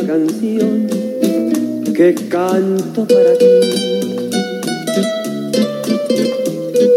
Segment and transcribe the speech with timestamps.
[0.00, 0.86] Canción
[1.94, 3.44] que canto para ti.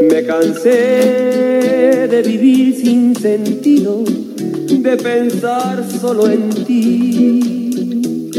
[0.09, 8.31] Me cansé de vivir sin sentido, de pensar solo en ti.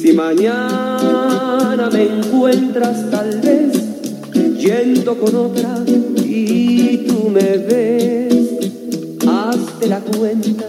[0.00, 3.72] Si mañana me encuentras tal vez
[4.58, 5.82] yendo con otra
[6.24, 8.50] y tú me ves,
[9.26, 10.63] hazte la cuenta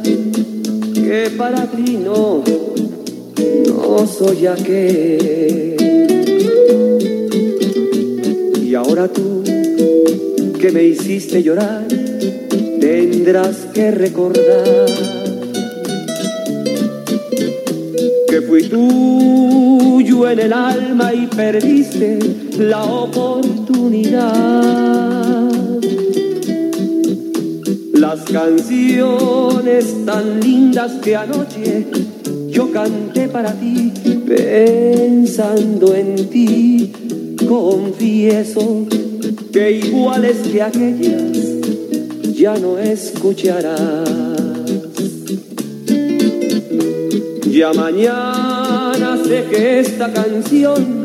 [1.05, 2.43] que para ti no,
[3.67, 5.75] no soy aquel.
[8.63, 9.43] Y ahora tú,
[10.59, 11.85] que me hiciste llorar,
[12.79, 14.87] tendrás que recordar
[18.27, 22.17] que fui tuyo en el alma y perdiste
[22.57, 25.34] la oportunidad
[28.31, 31.85] canciones tan lindas que anoche
[32.49, 33.91] yo canté para ti,
[34.27, 36.91] pensando en ti,
[37.47, 38.85] confieso
[39.51, 41.37] que iguales que aquellas
[42.33, 44.09] ya no escucharás.
[47.49, 51.03] Ya mañana sé que esta canción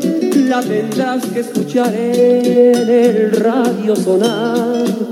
[0.49, 5.10] la tendrás que escuchar en el radio sonar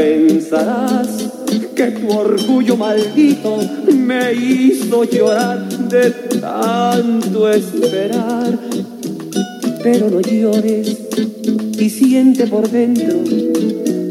[0.00, 1.28] Pensarás
[1.74, 3.58] que tu orgullo maldito
[3.94, 8.58] me hizo llorar de tanto esperar.
[9.82, 10.96] Pero no llores
[11.78, 13.14] y siente por dentro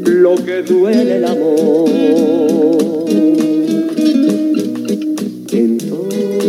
[0.06, 1.90] lo que duele el amor.
[5.52, 6.48] Entonces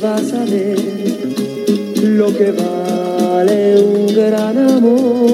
[0.00, 0.78] vas a ver
[2.04, 5.32] lo que vale un gran amor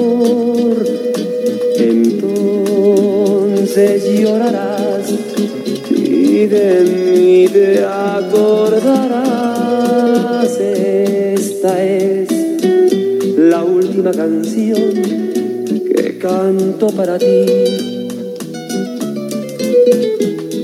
[3.79, 5.09] entonces llorarás
[5.89, 9.29] y de mí te acordarás.
[10.59, 12.27] Esta es
[13.37, 14.93] la última canción
[15.63, 17.45] que canto para ti.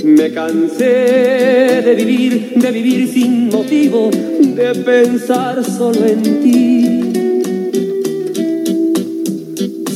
[0.03, 7.01] Me cansé de vivir, de vivir sin motivo, de pensar solo en ti.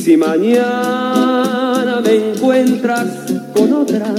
[0.02, 1.09] Si mañana
[3.90, 4.14] otra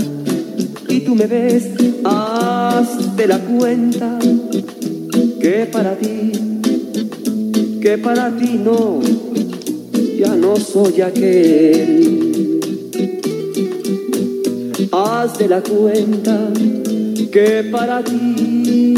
[0.88, 1.70] y tú me ves,
[2.04, 4.20] hazte la cuenta
[5.40, 6.32] que para ti,
[7.82, 9.00] que para ti no,
[10.18, 12.60] ya no soy aquel.
[14.92, 16.52] Hazte la cuenta
[17.32, 18.94] que para ti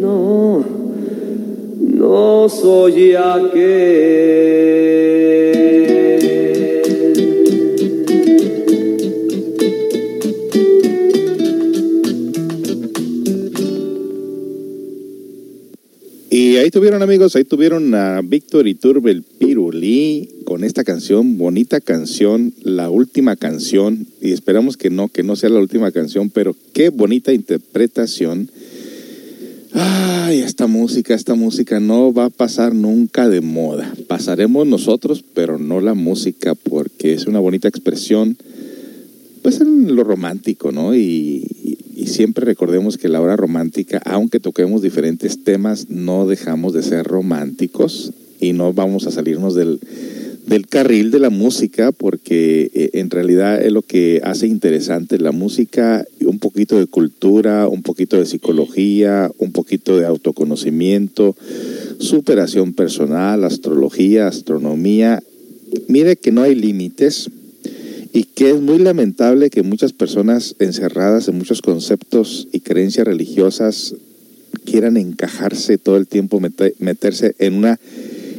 [0.00, 0.64] no
[1.80, 4.89] no soy aquel.
[16.70, 22.54] Ahí tuvieron amigos, ahí tuvieron a Víctor Iturbe el Pirulí con esta canción, bonita canción,
[22.62, 26.90] la última canción, y esperamos que no, que no sea la última canción, pero qué
[26.90, 28.52] bonita interpretación
[29.72, 33.92] Ay, esta música, esta música no va a pasar nunca de moda.
[34.08, 38.36] Pasaremos nosotros, pero no la música, porque es una bonita expresión,
[39.42, 40.94] pues en lo romántico, ¿no?
[40.94, 47.06] Y, siempre recordemos que la hora romántica, aunque toquemos diferentes temas, no dejamos de ser
[47.06, 49.80] románticos y no vamos a salirnos del,
[50.46, 55.32] del carril de la música, porque eh, en realidad es lo que hace interesante la
[55.32, 61.36] música, un poquito de cultura, un poquito de psicología, un poquito de autoconocimiento,
[61.98, 65.22] superación personal, astrología, astronomía.
[65.86, 67.30] Mire que no hay límites
[68.12, 73.94] y que es muy lamentable que muchas personas encerradas en muchos conceptos y creencias religiosas
[74.64, 76.40] quieran encajarse todo el tiempo,
[76.78, 77.78] meterse en una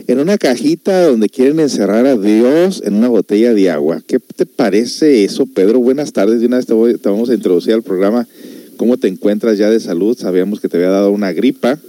[0.08, 4.02] en una cajita donde quieren encerrar a Dios en una botella de agua.
[4.06, 5.80] ¿Qué te parece eso, Pedro?
[5.80, 6.42] Buenas tardes.
[6.42, 8.28] De una vez te, te vamos a introducir al programa.
[8.76, 10.18] ¿Cómo te encuentras ya de salud?
[10.18, 11.80] Sabíamos que te había dado una gripa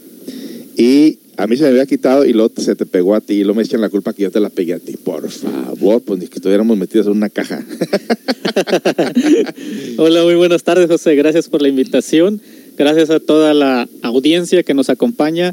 [0.76, 3.43] y a mí se me había quitado y luego se te pegó a ti y
[3.43, 4.97] luego me echan la culpa que yo te la pegué a ti.
[4.97, 7.65] Por favor, pues ni que estuviéramos metidos en una caja.
[9.99, 11.17] Hola, muy buenas tardes, José.
[11.17, 12.41] Gracias por la invitación.
[12.79, 15.53] Gracias a toda la audiencia que nos acompaña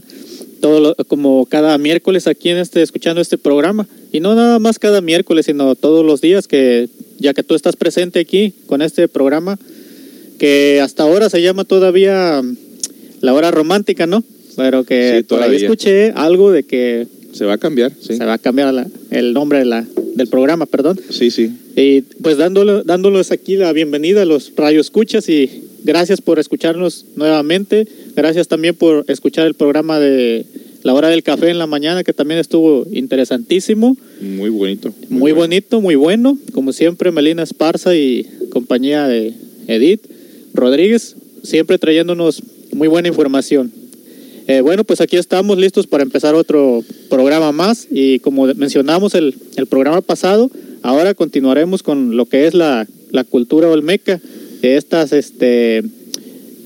[0.61, 4.77] todo lo- como cada miércoles aquí en este escuchando este programa y no nada más
[4.77, 9.07] cada miércoles sino todos los días que ya que tú estás presente aquí con este
[9.07, 9.57] programa
[10.37, 12.57] que hasta ahora se llama todavía mm,
[13.21, 14.21] la hora romántica no
[14.59, 18.15] pero que Sí, por ahí escuché algo de que Se va a cambiar, sí.
[18.15, 19.85] se va a cambiar la- el nombre de la,
[20.15, 21.51] del programa perdón Sí, sí.
[21.75, 27.87] y pues dándole, dándoles aquí la bienvenida a los radioescuchas y gracias por escucharnos nuevamente.
[28.15, 30.45] Gracias también por escuchar el programa de
[30.83, 34.93] La Hora del Café en la mañana, que también estuvo interesantísimo, Muy bonito.
[35.09, 35.35] muy, bueno.
[35.37, 36.37] bonito, muy bueno.
[36.51, 39.33] Como siempre, Melina Esparza y compañía de
[39.67, 40.01] Edith
[40.53, 42.41] Rodríguez, siempre trayéndonos
[42.73, 43.71] muy buena información.
[44.49, 49.35] Eh, bueno, pues aquí estamos listos para empezar otro programa más y como mencionamos el,
[49.57, 50.49] el programa pasado,
[50.81, 54.19] ahora continuaremos con lo que es la, la cultura olmeca,
[54.63, 55.83] de estas, este,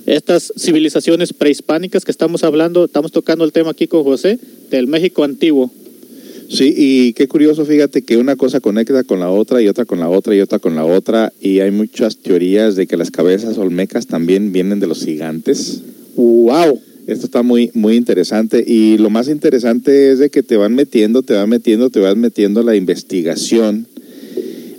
[0.05, 4.39] estas civilizaciones prehispánicas que estamos hablando, estamos tocando el tema aquí con José,
[4.71, 5.69] del México antiguo.
[6.49, 9.99] Sí, y qué curioso, fíjate que una cosa conecta con la otra y otra con
[9.99, 13.57] la otra y otra con la otra y hay muchas teorías de que las cabezas
[13.57, 15.81] olmecas también vienen de los gigantes.
[16.15, 16.79] ¡Wow!
[17.07, 21.21] Esto está muy, muy interesante y lo más interesante es de que te van metiendo,
[21.21, 23.87] te van metiendo, te van metiendo la investigación.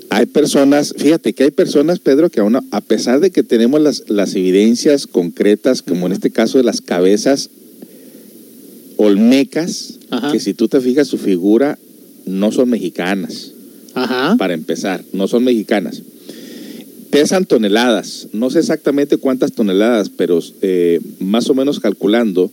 [0.08, 4.04] Hay personas, fíjate que hay personas, Pedro, que aún, a pesar de que tenemos las,
[4.08, 7.50] las evidencias concretas, como en este caso de las cabezas
[8.96, 10.32] olmecas, Ajá.
[10.32, 11.78] que si tú te fijas su figura,
[12.26, 13.52] no son mexicanas,
[13.94, 14.36] Ajá.
[14.38, 16.02] para empezar, no son mexicanas.
[17.14, 22.50] Pesan toneladas, no sé exactamente cuántas toneladas, pero eh, más o menos calculando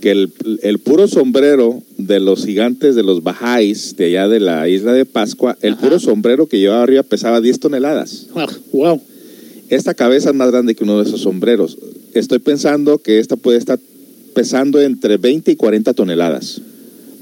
[0.00, 0.32] que el,
[0.62, 5.06] el puro sombrero de los gigantes de los Bajáis, de allá de la isla de
[5.06, 5.82] Pascua, el Ajá.
[5.82, 8.28] puro sombrero que llevaba arriba pesaba 10 toneladas.
[8.72, 9.02] ¡Wow!
[9.70, 11.76] Esta cabeza es más grande que uno de esos sombreros.
[12.14, 13.80] Estoy pensando que esta puede estar
[14.36, 16.60] pesando entre 20 y 40 toneladas.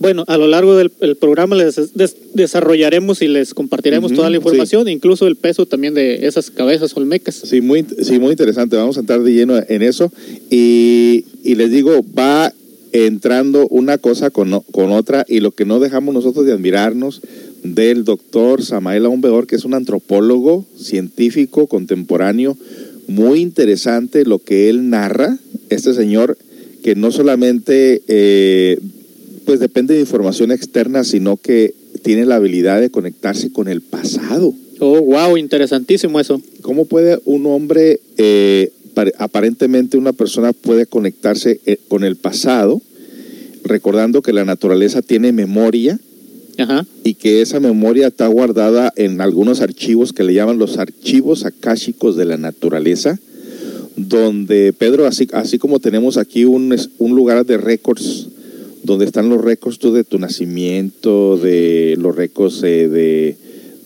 [0.04, 4.36] Bueno, a lo largo del el programa les des- desarrollaremos y les compartiremos toda la
[4.36, 4.42] sí.
[4.42, 7.36] información, incluso el peso también de esas cabezas olmecas.
[7.36, 8.76] Sí, muy, sí, muy interesante.
[8.76, 10.12] Vamos a entrar de lleno en eso.
[10.50, 12.52] Y, y les digo, va
[12.92, 17.22] entrando una cosa con, con otra y lo que no dejamos nosotros de admirarnos
[17.62, 22.58] del doctor Samael Aumbeor, que es un antropólogo científico contemporáneo,
[23.08, 25.38] muy interesante lo que él narra.
[25.70, 26.36] Este señor
[26.82, 28.78] que no solamente eh,
[29.44, 34.54] pues depende de información externa, sino que tiene la habilidad de conectarse con el pasado.
[34.80, 36.40] Oh, wow, interesantísimo eso.
[36.62, 42.82] ¿Cómo puede un hombre, eh, pare- aparentemente una persona puede conectarse eh, con el pasado,
[43.64, 45.98] recordando que la naturaleza tiene memoria
[46.58, 46.84] Ajá.
[47.02, 52.16] y que esa memoria está guardada en algunos archivos que le llaman los archivos akáshicos
[52.16, 53.18] de la naturaleza,
[53.96, 58.28] donde Pedro, así, así como tenemos aquí un, un lugar de récords,
[58.84, 63.36] donde están los récords tú de tu nacimiento, de los récords eh, de,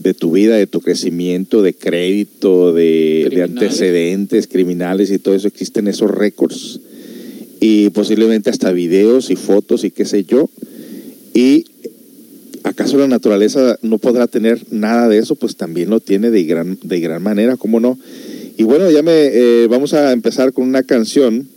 [0.00, 5.87] de tu vida, de tu crecimiento, de crédito, de, antecedentes criminales y todo eso, existen
[5.87, 6.80] esos récords.
[7.61, 10.50] Y posiblemente hasta videos y fotos y qué sé yo.
[11.32, 11.64] Y
[12.64, 15.37] ¿acaso la naturaleza no podrá tener nada de eso?
[15.37, 17.99] Pues también lo tiene de gran, de gran manera, ¿cómo no?
[18.56, 21.49] Y bueno, ya me eh, vamos a empezar con una canción.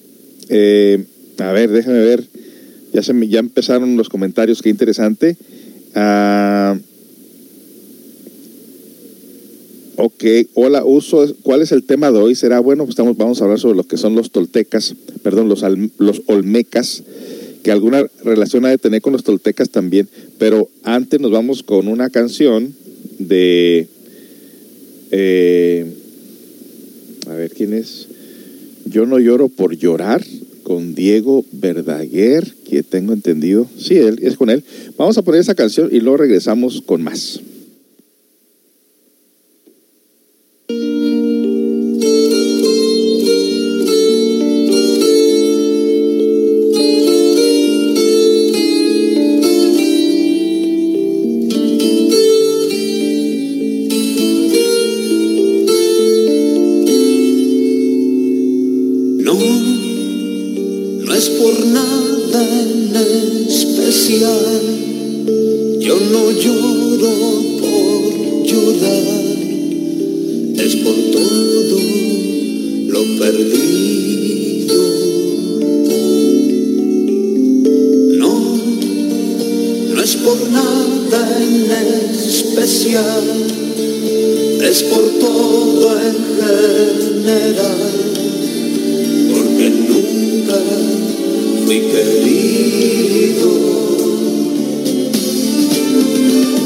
[0.49, 1.03] Eh,
[1.39, 2.23] a ver, déjame ver.
[2.93, 5.37] Ya, se ya empezaron los comentarios, qué interesante.
[5.95, 6.77] Ah,
[9.95, 10.23] ok,
[10.55, 12.35] hola, uso, ¿cuál es el tema de hoy?
[12.35, 15.63] Será bueno, pues estamos, vamos a hablar sobre lo que son los toltecas, perdón, los,
[15.97, 17.03] los olmecas,
[17.63, 21.87] que alguna relación ha de tener con los toltecas también, pero antes nos vamos con
[21.87, 22.73] una canción
[23.19, 23.87] de...
[25.11, 25.85] eh,
[27.27, 28.07] a ver quién es.
[28.85, 30.25] Yo no lloro por llorar
[30.71, 33.67] con Diego Verdaguer, que tengo entendido.
[33.77, 34.63] Sí, él, es con él.
[34.97, 37.41] Vamos a poner esa canción y luego regresamos con más.
[66.41, 67.13] Lloro
[67.61, 68.01] por
[68.43, 69.37] llorar,
[70.57, 71.79] es por todo
[72.87, 74.79] lo perdido.
[78.17, 78.33] No,
[79.93, 81.69] no es por nada en
[82.27, 83.23] especial,
[84.63, 87.81] es por todo en general,
[89.31, 90.59] porque nunca
[91.65, 93.80] fui querido.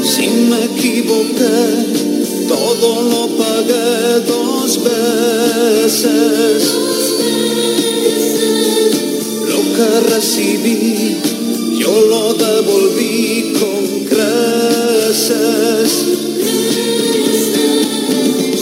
[0.06, 6.62] Si me equivoqué, todo lo pagué dos veces.
[9.50, 11.16] Lo que recibí,
[11.80, 15.90] yo lo devolví con creces.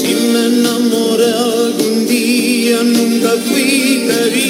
[0.00, 4.43] Si me enamoré algún día, nunca fui querido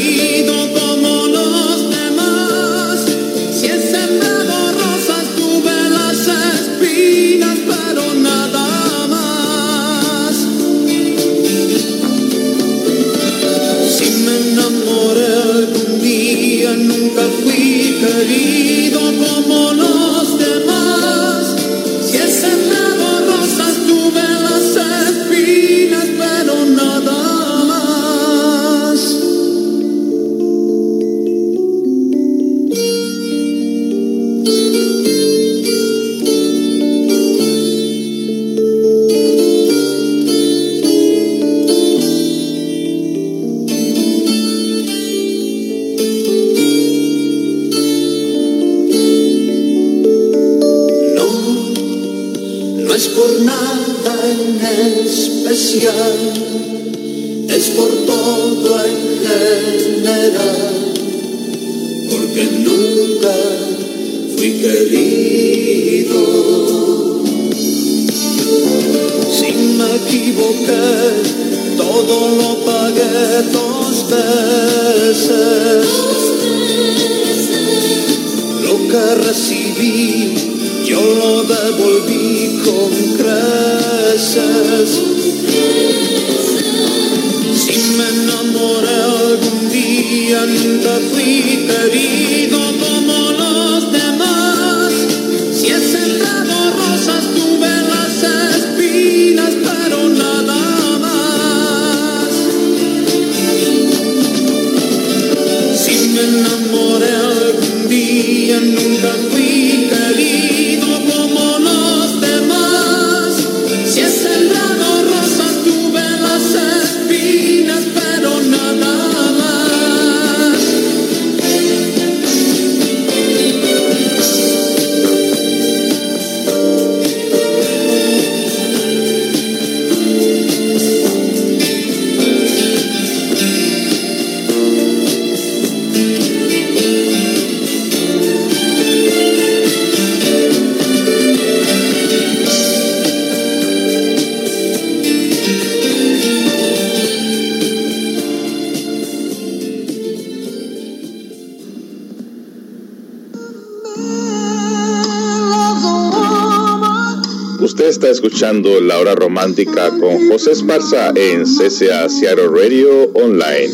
[158.04, 163.70] está escuchando La Hora Romántica con José Esparza en CCA Seattle Radio Online.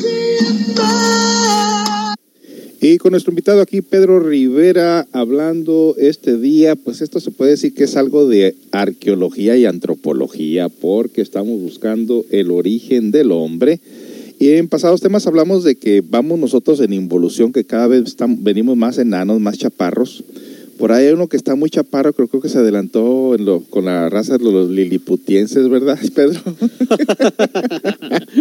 [2.80, 7.74] Y con nuestro invitado aquí, Pedro Rivera, hablando este día, pues esto se puede decir
[7.74, 13.80] que es algo de arqueología y antropología, porque estamos buscando el origen del hombre.
[14.38, 18.76] Y en pasados temas hablamos de que vamos nosotros en involución, que cada vez venimos
[18.76, 20.22] más enanos, más chaparros.
[20.80, 23.60] Por ahí hay uno que está muy chaparro, creo, creo que se adelantó en lo-
[23.60, 26.40] con la raza de los liliputienses, ¿verdad, Pedro?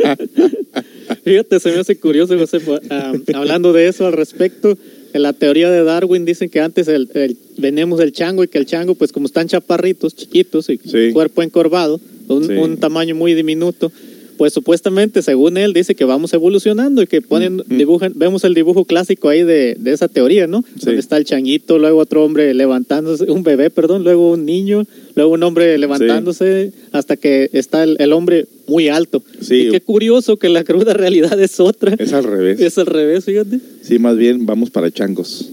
[1.24, 4.78] Fíjate, se me hace curioso, José, ah, hablando de eso al respecto,
[5.14, 8.58] en la teoría de Darwin dicen que antes el, el- venimos del chango y que
[8.58, 11.12] el chango, pues como están chaparritos, chiquitos y Sí.
[11.12, 12.54] cuerpo encorvado, un, Sí.
[12.54, 13.92] un tamaño muy diminuto,
[14.40, 17.78] pues supuestamente, según él, dice que vamos evolucionando y que ponen, Mm, mm.
[17.78, 20.64] dibujan, vemos el dibujo clásico ahí de, de esa teoría, ¿no?
[20.78, 20.86] Sí.
[20.86, 25.34] Donde está el changuito, luego otro hombre levantándose, un bebé, perdón, luego un niño, luego
[25.34, 29.22] un hombre levantándose, hasta que está el, el hombre muy alto.
[29.42, 29.56] Sí.
[29.56, 31.96] Y qué curioso que la cruda realidad es otra.
[32.00, 32.62] Es al revés.
[32.62, 33.60] Es al revés, fíjate.
[33.82, 35.52] Sí, más bien vamos para changos.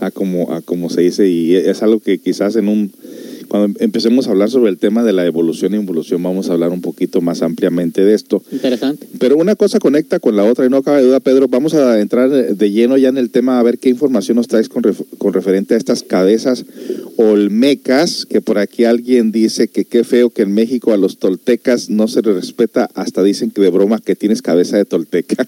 [0.00, 2.92] A como, a como se dice, y es algo que quizás en un
[3.48, 6.70] cuando empecemos a hablar sobre el tema de la evolución e involución, vamos a hablar
[6.70, 8.42] un poquito más ampliamente de esto.
[8.52, 9.06] Interesante.
[9.18, 11.48] Pero una cosa conecta con la otra y no cabe duda, Pedro.
[11.48, 14.68] Vamos a entrar de lleno ya en el tema a ver qué información nos traes
[14.68, 16.64] con, ref- con referente a estas cabezas
[17.18, 21.88] olmecas, que por aquí alguien dice que qué feo que en México a los toltecas
[21.88, 25.46] no se les respeta, hasta dicen que de broma que tienes cabeza de tolteca.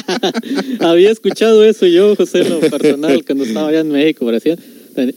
[0.80, 4.30] Había escuchado eso yo, José, en lo personal, cuando estaba allá en México.
[4.32, 4.58] Decían,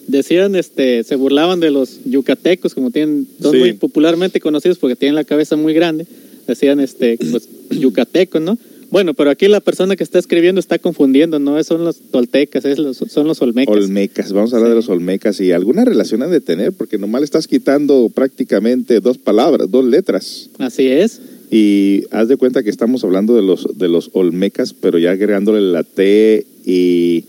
[0.08, 3.58] decían, este, se burlaban de los yucatecos, como tienen, son Sí.
[3.60, 6.06] muy popularmente conocidos porque tienen la cabeza muy grande.
[6.48, 8.58] Decían, este, pues, yucatecos, ¿no?
[8.92, 12.78] Bueno, pero aquí la persona que está escribiendo está confundiendo, no son los toltecas, es
[12.78, 13.74] los- son los olmecas.
[13.76, 17.22] Olmecas, vamos a hablar de los olmecas y alguna relación han de tener, porque nomás
[17.22, 20.50] le estás quitando prácticamente dos palabras, dos letras.
[20.60, 21.20] Así es.
[21.52, 25.62] Y haz de cuenta que estamos hablando de los, de los olmecas, pero ya agregándole
[25.62, 27.24] la T y,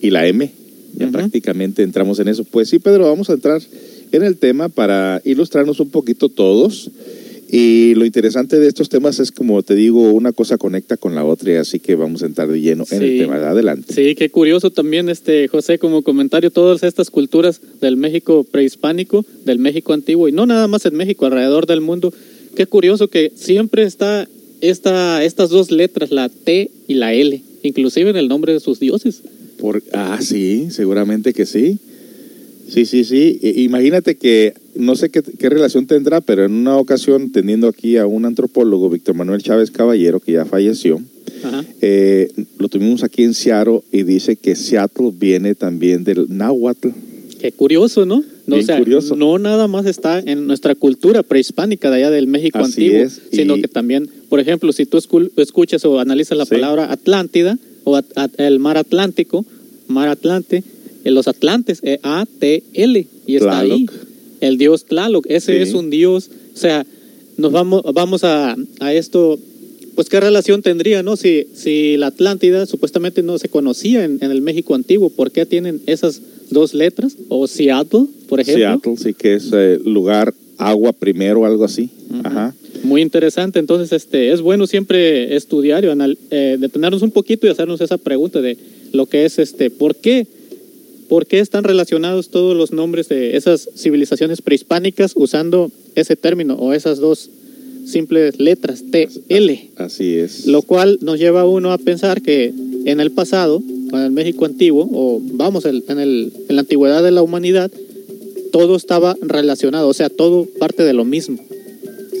[0.00, 0.50] y la M.
[0.94, 1.12] Ya Ujú.
[1.12, 2.44] prácticamente entramos en eso.
[2.44, 3.60] Pues sí, Pedro, vamos a entrar
[4.12, 6.90] en el tema para ilustrarnos un poquito todos.
[7.54, 11.22] Y lo interesante de estos temas es, como te digo, una cosa conecta con la
[11.22, 13.34] otra, y así que vamos a entrar de lleno en el tema.
[13.36, 13.92] Adelante.
[13.92, 19.58] Sí, qué curioso también, este José, como comentario, todas estas culturas del México prehispánico, del
[19.58, 22.14] México antiguo, y no nada más en México, alrededor del mundo.
[22.56, 24.26] Qué curioso que siempre está
[24.62, 28.80] esta, estas dos letras, la T y la L, inclusive en el nombre de sus
[28.80, 29.20] dioses.
[29.62, 31.78] Por, ah, sí, seguramente que sí.
[32.68, 33.38] Sí, sí, sí.
[33.58, 38.06] Imagínate que no sé qué, qué relación tendrá, pero en una ocasión, teniendo aquí a
[38.06, 41.00] un antropólogo, Víctor Manuel Chávez Caballero, que ya falleció,
[41.44, 41.64] Ajá.
[41.80, 42.28] eh,
[42.58, 46.88] lo tuvimos aquí en Seattle y dice que Seattle viene también del náhuatl.
[47.40, 48.24] Qué curioso, ¿no?
[48.48, 49.14] No, Bien o sea, curioso.
[49.14, 53.20] no nada más está en nuestra cultura prehispánica de allá del México Así antiguo, es,
[53.32, 56.50] sino y- que también, por ejemplo, si tú escu- escuchas o analizas la Sí.
[56.50, 59.44] palabra Atlántida o at- at- el mar Atlántico,
[59.88, 60.62] mar Atlante,
[61.04, 63.86] eh, los Atlantes, eh, A-T-L, y está ahí.
[64.40, 65.62] El dios Tlaloc, ese Sí.
[65.68, 66.84] es un dios, o sea,
[67.36, 69.38] nos vamos, vamos a, a esto,
[69.94, 71.16] pues qué relación tendría, ¿no?
[71.16, 75.46] Si, si la Atlántida supuestamente no se conocía en, en el México antiguo, ¿por qué
[75.46, 76.20] tienen esas
[76.50, 77.16] dos letras?
[77.28, 78.64] O Seattle, por ejemplo.
[78.64, 80.34] Seattle, sí que es eh, lugar
[80.68, 81.90] agua primero, algo así.
[82.24, 82.54] Ajá.
[82.84, 87.50] Muy interesante, entonces este es bueno siempre estudiar y anal- eh, detenernos un poquito y
[87.50, 88.56] hacernos esa pregunta de
[88.92, 90.26] lo que es este, ¿por qué?
[91.08, 96.72] ¿Por qué están relacionados todos los nombres de esas civilizaciones prehispánicas usando ese término o
[96.72, 97.28] esas dos
[97.86, 99.70] simples letras T, L?
[99.76, 100.46] Así es.
[100.46, 102.52] Lo cual nos lleva a uno a pensar que
[102.86, 107.10] en el pasado, en el México antiguo, o vamos, en, el, en la antigüedad de
[107.10, 107.70] la humanidad,
[108.52, 111.38] todo estaba relacionado, o sea, todo parte de lo mismo.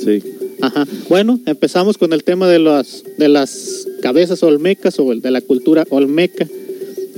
[0.04, 0.22] Sí.
[0.60, 0.86] Ajá.
[1.08, 5.84] Bueno, empezamos con el tema de las, de las cabezas olmecas o de la cultura
[5.90, 6.48] olmeca.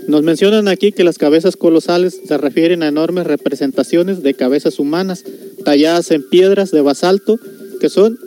[0.08, 5.24] Nos mencionan aquí que las cabezas colosales se refieren a enormes representaciones de cabezas humanas
[5.64, 7.38] talladas en piedras de basalto
[7.80, 8.18] que son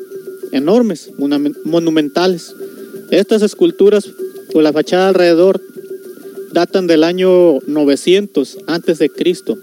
[0.52, 2.54] enormes, monumen- monumentales.
[3.12, 4.10] Estas esculturas
[4.54, 5.62] o la fachada alrededor
[6.54, 9.58] datan del año 900 antes de Cristo.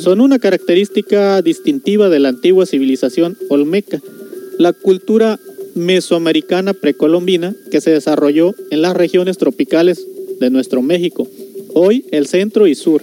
[0.00, 4.00] Son una característica distintiva de la antigua civilización olmeca,
[4.58, 5.38] la cultura
[5.74, 10.06] mesoamericana precolombina que se desarrolló en las regiones tropicales
[10.40, 11.28] de nuestro México,
[11.74, 13.02] hoy el centro y sur.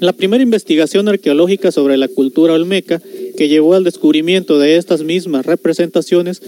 [0.00, 3.02] La primera investigación arqueológica sobre la cultura olmeca
[3.36, 6.42] que llevó al descubrimiento de estas mismas representaciones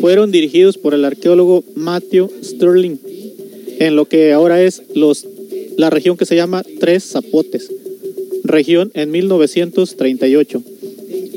[0.00, 2.98] fueron dirigidos por el arqueólogo Matthew Sterling
[3.78, 5.26] en lo que ahora es los,
[5.76, 7.70] la región que se llama Tres Zapotes,
[8.44, 10.62] región en 1938,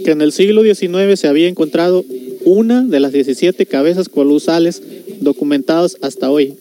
[0.05, 2.05] que en el siglo XIX se había encontrado
[2.45, 4.81] una de las 17 cabezas colosales
[5.19, 6.53] documentadas hasta hoy.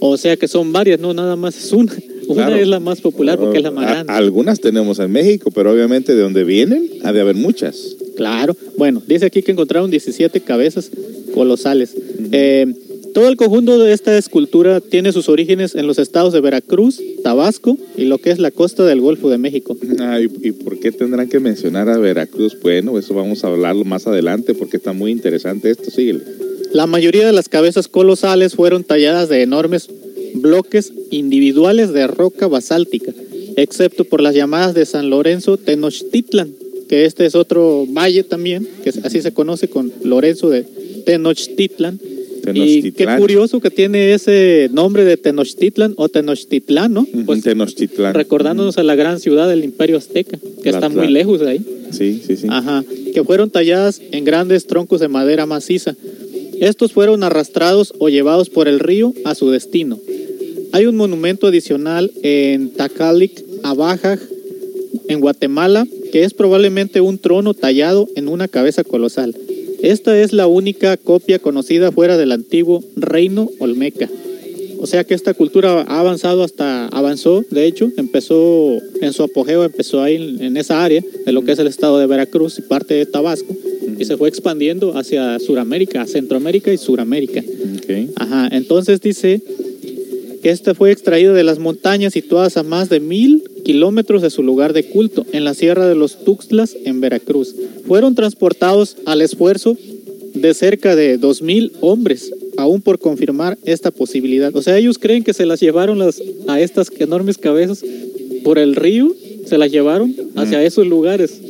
[0.00, 1.92] O sea que son varias, no nada más es una.
[2.28, 2.56] Una Claro.
[2.60, 4.12] es la más popular porque es la más grande.
[4.12, 7.96] algunas tenemos en México, pero obviamente de donde vienen ha de haber muchas.
[8.16, 8.54] Claro.
[8.76, 10.90] Bueno, dice aquí que encontraron 17 cabezas
[11.32, 11.94] colosales.
[12.30, 12.66] Eh,
[13.14, 17.76] todo el conjunto de esta escultura tiene sus orígenes en los estados de Veracruz, Tabasco
[17.96, 19.76] y lo que es la costa del Golfo de México.
[19.98, 22.56] Ah, ¿y, y por qué tendrán que mencionar a Veracruz?
[22.62, 25.90] Bueno, eso vamos a hablarlo más adelante porque está muy interesante esto.
[25.90, 26.20] Síguele.
[26.72, 29.88] La mayoría de las cabezas colosales fueron talladas de enormes
[30.34, 33.12] bloques individuales de roca basáltica,
[33.56, 36.52] excepto por las llamadas de San Lorenzo Tenochtitlan,
[36.88, 40.64] que este es otro valle también, que así se conoce con Lorenzo de
[41.06, 41.98] Tenochtitlan.
[42.54, 47.06] Y qué curioso que tiene ese nombre de Tenochtitlan o Tenochtitlán, ¿no?
[47.26, 48.14] Pues Tenochtitlán.
[48.14, 51.60] recordándonos a la gran ciudad del Imperio Azteca, que está muy lejos de ahí.
[51.90, 52.46] Sí, sí, sí.
[52.50, 55.96] Ajá, que fueron talladas en grandes troncos de madera maciza.
[56.60, 59.98] Estos fueron arrastrados o llevados por el río a su destino.
[60.72, 64.18] Hay un monumento adicional en Tacalic, Abajaj,
[65.08, 69.34] en Guatemala, que es probablemente un trono tallado en una cabeza colosal.
[69.82, 74.08] Esta es la única copia conocida fuera del antiguo reino olmeca.
[74.80, 79.64] O sea que esta cultura ha avanzado hasta, avanzó, de hecho, empezó en su apogeo,
[79.64, 82.62] empezó ahí en, en esa área de lo que es el estado de Veracruz y
[82.62, 83.56] parte de Tabasco,
[83.98, 87.42] y se fue expandiendo hacia Suramérica, Centroamérica y Suramérica.
[88.16, 89.42] Ajá, entonces dice
[90.42, 94.42] que este fue extraído de las montañas situadas a más de mil kilómetros de su
[94.42, 97.54] lugar de culto, en la Sierra de los Tuxtlas, en Veracruz.
[97.86, 99.76] Fueron transportados al esfuerzo
[100.34, 104.54] de cerca de dos mil hombres, aún por confirmar esta posibilidad.
[104.54, 107.84] O sea, ellos creen que se las llevaron las, a estas enormes cabezas
[108.44, 109.14] por el río,
[109.46, 111.40] se las llevaron hacia esos lugares.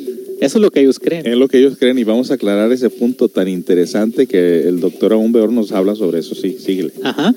[0.40, 1.26] Eso es lo que ellos creen.
[1.26, 4.78] Es lo que ellos creen y vamos a aclarar ese punto tan interesante que el
[4.78, 6.36] doctor Aún Beor nos habla sobre eso.
[6.36, 6.92] Sí, síguele.
[7.02, 7.34] Ajá.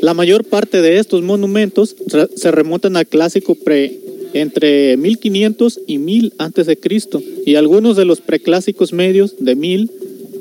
[0.00, 1.96] La mayor parte de estos monumentos
[2.34, 3.98] se remontan al clásico pre
[4.34, 9.90] entre 1500 y 1000 antes de Cristo y algunos de los preclásicos medios de 1000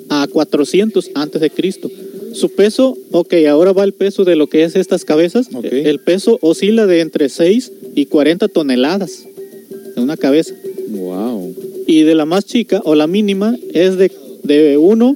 [0.10, 1.90] a 400 antes de Cristo.
[2.34, 5.48] Su peso, ok, ahora va el peso de lo que es estas cabezas.
[5.54, 5.66] Ok.
[5.72, 9.26] El peso oscila de entre 6 y 40 toneladas
[9.96, 10.54] en una cabeza.
[10.90, 11.56] Wow.
[11.88, 14.12] Y de la más chica o la mínima es de,
[14.44, 15.16] de 1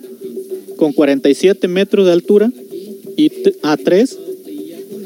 [0.78, 2.52] con 47 metros de altura
[3.18, 3.30] y
[3.64, 4.18] a 3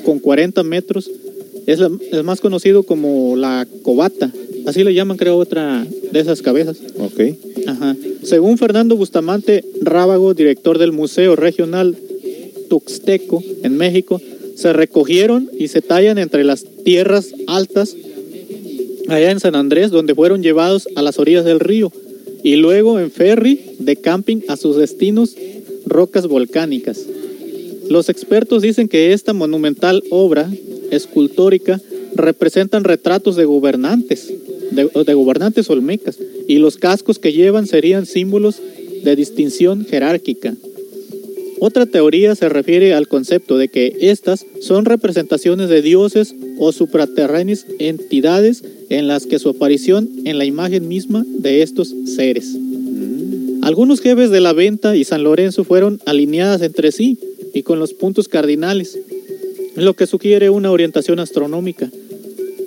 [0.04, 1.10] con 40 metros.
[1.66, 4.32] Es, la- es más conocido como la cobata.
[4.66, 6.78] Así le llaman, creo, otra de esas cabezas.
[6.98, 7.20] Ok.
[7.68, 7.96] Ajá.
[8.24, 11.98] Según Fernando Bustamante Rábago, director del Museo Regional
[12.70, 14.22] Tuxteco en México,
[14.56, 17.96] se recogieron y se tallan entre las tierras altas
[19.10, 21.92] allá en San Andrés, donde fueron llevados a las orillas del río
[22.44, 25.36] y luego en ferry de camping a sus destinos,
[25.86, 27.02] rocas volcánicas.
[27.90, 30.50] Los expertos dicen que esta monumental obra
[30.92, 31.82] escultórica
[32.16, 34.32] representan retratos de gobernantes,
[34.72, 36.18] de, de gobernantes olmecas,
[36.48, 38.62] y los cascos que llevan serían símbolos
[39.04, 40.56] de distinción jerárquica.
[41.60, 47.66] Otra teoría se refiere al concepto de que estas son representaciones de dioses o supraterráneas
[47.80, 52.54] entidades en las que su aparición en la imagen misma de estos seres.
[53.62, 57.18] Algunos jefes de la venta y San Lorenzo fueron alineadas entre sí
[57.54, 59.00] y con los puntos cardinales,
[59.76, 61.90] lo que sugiere una orientación astronómica,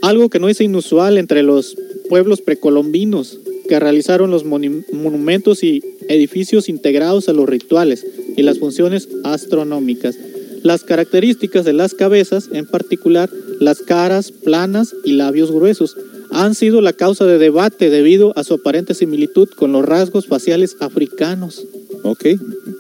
[0.03, 1.77] algo que no es inusual entre los
[2.09, 9.09] pueblos precolombinos que realizaron los monumentos y edificios integrados a los rituales y las funciones
[9.25, 10.17] astronómicas.
[10.63, 15.97] Las características de las cabezas, en particular las caras planas y labios gruesos,
[16.31, 20.77] han sido la causa de debate debido a su aparente similitud con los rasgos faciales
[20.81, 21.67] africanos.
[22.03, 22.27] Ok,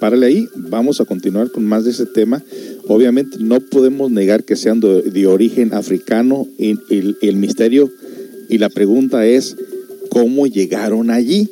[0.01, 0.49] párale ahí.
[0.55, 2.43] Vamos a continuar con más de ese tema.
[2.89, 7.91] Obviamente no podemos negar que sean de, de origen africano y, y el misterio
[8.49, 9.57] y la pregunta es
[10.11, 11.49] cómo llegaron allí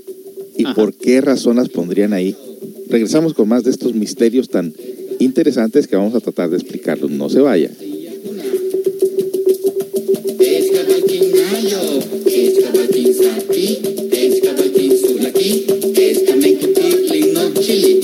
[0.57, 0.75] y Ajá.
[0.75, 2.37] por qué razón las pondrían ahí.
[2.89, 4.73] Regresamos con más de estos misterios tan
[5.19, 7.11] interesantes que vamos a tratar de explicarlos.
[7.11, 7.71] No se vaya.
[17.65, 18.04] Se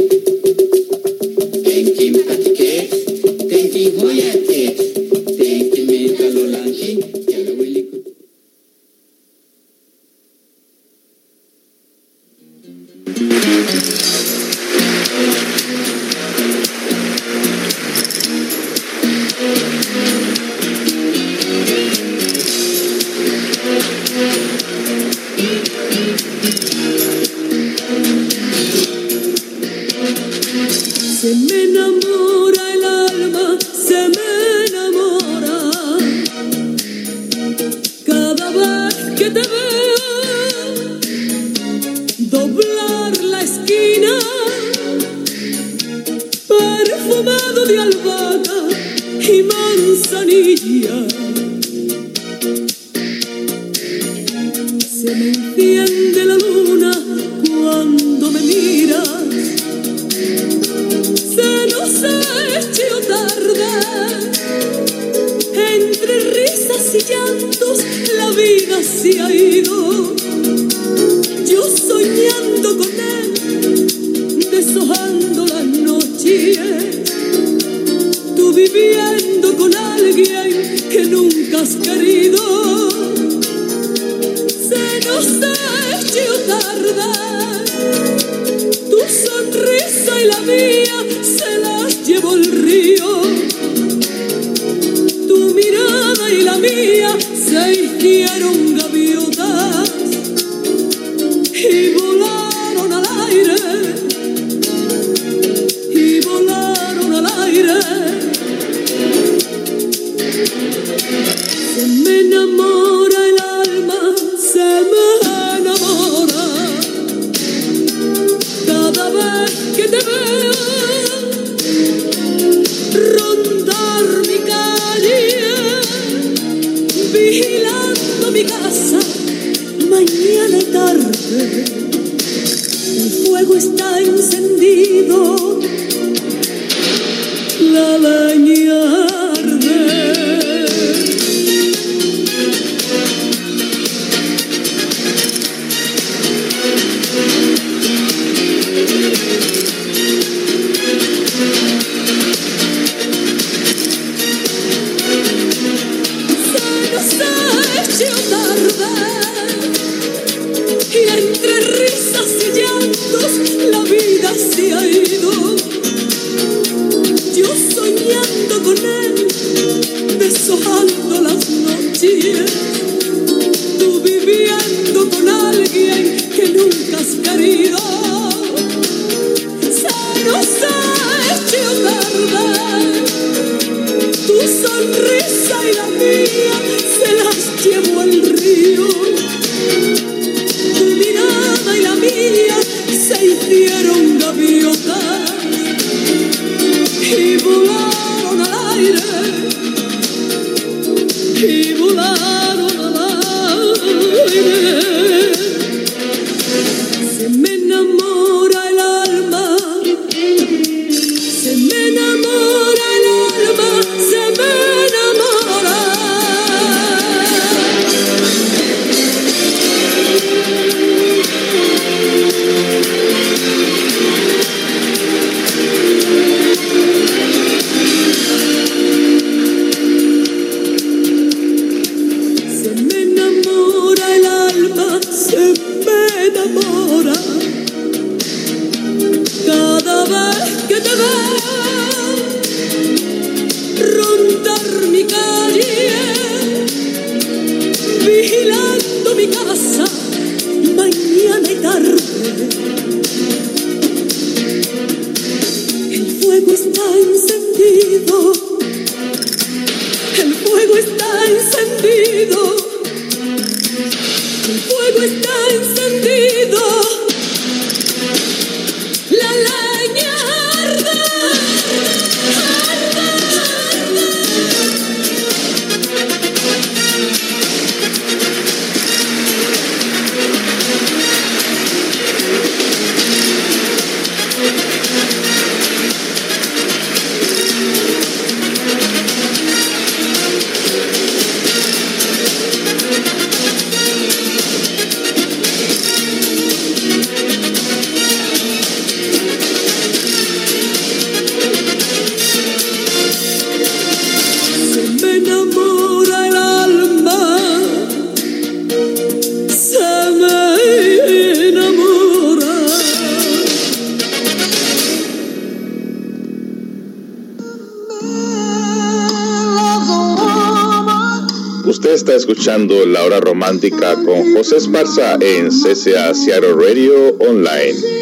[324.61, 328.00] Esparza en CCA Seattle Radio Online.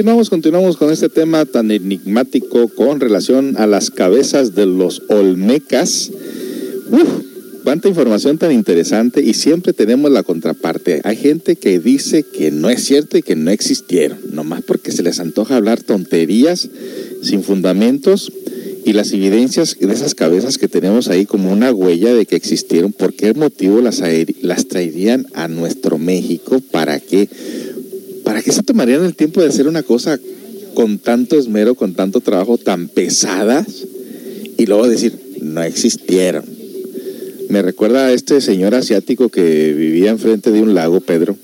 [0.00, 6.10] Continuamos, continuamos con este tema tan enigmático con relación a las cabezas de los Olmecas.
[6.90, 11.02] Uf, cuánta información tan interesante y siempre tenemos la contraparte.
[11.04, 15.02] Hay gente que dice que no es cierto y que no existieron, nomás porque se
[15.02, 16.70] les antoja hablar tonterías
[17.20, 18.32] sin fundamentos
[18.86, 22.94] y las evidencias de esas cabezas que tenemos ahí como una huella de que existieron,
[22.94, 24.02] ¿por qué motivo las,
[24.40, 26.62] las traerían a nuestro México?
[26.70, 27.28] ¿Para qué?
[28.40, 30.18] ¿Para qué se tomarían el tiempo de hacer una cosa
[30.72, 33.66] con tanto esmero, con tanto trabajo, tan pesadas
[34.56, 36.46] y luego decir, no existieron?
[37.50, 41.36] Me recuerda a este señor asiático que vivía enfrente de un lago, Pedro,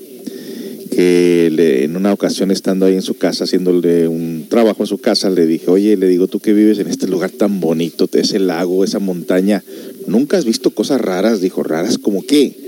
[0.89, 5.29] que en una ocasión estando ahí en su casa, haciéndole un trabajo en su casa,
[5.29, 8.83] le dije, oye, le digo, tú que vives en este lugar tan bonito, ese lago,
[8.83, 9.63] esa montaña,
[10.07, 11.41] ¿nunca has visto cosas raras?
[11.41, 12.66] Dijo, raras, ¿como qué?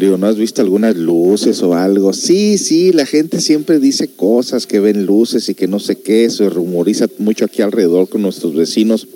[0.00, 2.14] Le digo, ¿no has visto algunas luces o algo?
[2.14, 6.30] Sí, sí, la gente siempre dice cosas, que ven luces y que no sé qué,
[6.30, 9.06] se rumoriza mucho aquí alrededor con nuestros vecinos,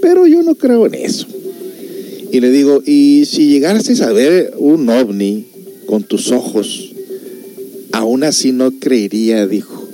[0.00, 1.28] pero yo no creo en eso.
[2.32, 5.46] Y le digo, ¿y si llegases a ver un ovni
[5.86, 6.92] con tus ojos?
[7.92, 9.88] Aún así no creería, dijo.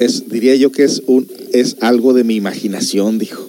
[0.00, 3.46] Es, diría yo que es, un, es algo de mi imaginación, dijo.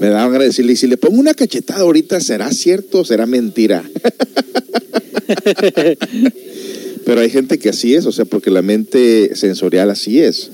[0.00, 3.26] Me daban de decirle, y si le pongo una cachetada ahorita, ¿será cierto o será
[3.26, 3.84] mentira?
[7.04, 10.50] Pero hay gente que así es, o sea, porque la mente sensorial así es.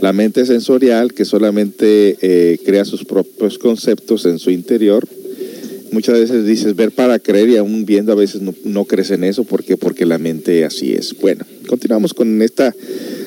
[0.00, 5.06] La mente sensorial que solamente eh, crea sus propios conceptos en su interior.
[5.92, 9.24] Muchas veces dices ver para creer y aún viendo a veces no, no crees en
[9.24, 9.44] eso.
[9.44, 9.76] ¿Por qué?
[9.76, 11.14] Porque la mente así es.
[11.20, 12.74] Bueno, continuamos con esta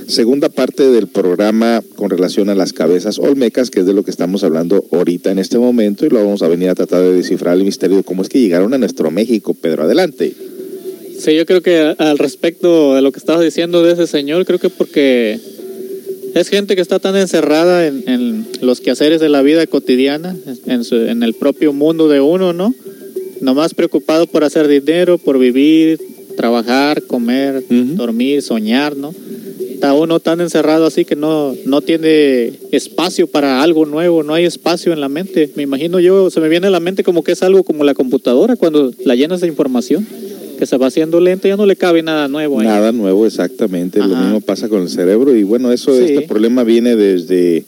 [0.08, 4.12] segunda parte del programa con relación a las cabezas olmecas, que es de lo que
[4.12, 7.56] estamos hablando ahorita en este momento, y lo vamos a venir a tratar de descifrar
[7.58, 9.54] el misterio de cómo es que llegaron a nuestro México.
[9.54, 10.34] Pedro, adelante.
[11.20, 14.60] Sí, yo creo que al respecto de lo que estabas diciendo de ese señor, creo
[14.60, 15.40] que porque
[16.36, 20.36] es gente que está tan encerrada en, en los quehaceres de la vida cotidiana,
[20.68, 22.74] en, su- en el propio mundo de uno, ¿no?
[23.42, 26.00] Nomás preocupado por hacer dinero, por vivir,
[26.36, 29.14] trabajar, comer, dormir, soñar, ¿no?
[29.74, 34.46] Está uno tan encerrado así que no, no tiene espacio para algo nuevo, no hay
[34.46, 35.52] espacio en la mente.
[35.56, 37.94] Me imagino yo, se me viene a la mente como que es algo como la
[37.94, 40.08] computadora cuando la llenas de información,
[40.58, 42.68] que se va haciendo lenta, ya no le cabe nada nuevo ahí.
[42.68, 44.00] Nada nuevo, exactamente.
[44.00, 45.36] Lo mismo pasa con el cerebro.
[45.36, 46.04] Y bueno, eso, Sí.
[46.04, 47.64] este problema viene desde,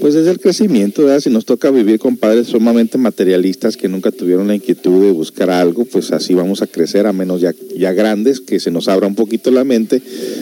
[0.00, 1.20] pues desde el crecimiento, ¿verdad?
[1.20, 5.50] Si nos toca vivir con padres sumamente materialistas que nunca tuvieron la inquietud de buscar
[5.50, 9.06] algo, pues así vamos a crecer, a menos ya, ya grandes, que se nos abra
[9.06, 10.00] un poquito la mente,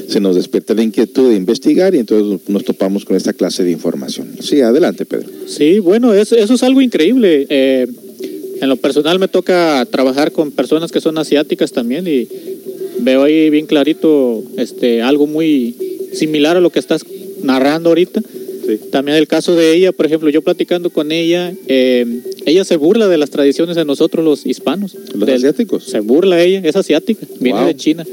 [0.09, 3.71] se nos despierta la inquietud de investigar y entonces nos topamos con esta clase de
[3.71, 4.29] información.
[4.41, 5.29] Sí, adelante, Pedro.
[5.47, 7.47] Sí, bueno, es- eso es algo increíble.
[7.49, 7.87] Eh,
[8.61, 12.27] en lo personal me toca trabajar con personas que son asiáticas también y
[13.01, 15.75] veo ahí bien clarito este algo muy
[16.13, 17.03] similar a lo que estás
[17.43, 18.21] narrando ahorita.
[18.67, 18.79] Sí.
[18.91, 22.05] También el caso de ella, por ejemplo, yo platicando con ella, eh,
[22.47, 24.95] ella se burla de las tradiciones de nosotros los hispanos.
[25.15, 25.85] ¿Los Del- asiáticos?
[25.85, 27.69] Se burla ella, es asiática, viene Wow.
[27.69, 28.05] de China.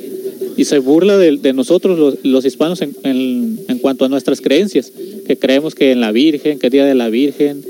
[0.55, 4.41] Y se burla de, de nosotros los, los hispanos en, en- en cuanto a nuestras
[4.41, 4.91] creencias,
[5.25, 7.63] que creemos que en la Virgen, que Día de la Virgen.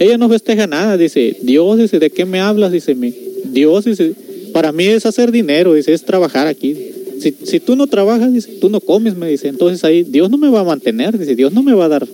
[0.00, 2.72] Ella no festeja nada, dice, Dios, dice, ¿de qué me hablas?
[2.72, 2.96] Dice,
[3.44, 4.14] Dios, dice,
[4.50, 6.74] para mí es hacer dinero, dice, es trabajar aquí.
[7.20, 10.38] Si, si tú no trabajas, dice, tú no comes, me dice, entonces ahí Dios no
[10.38, 12.08] me va a mantener, dice, Dios no me va a dar.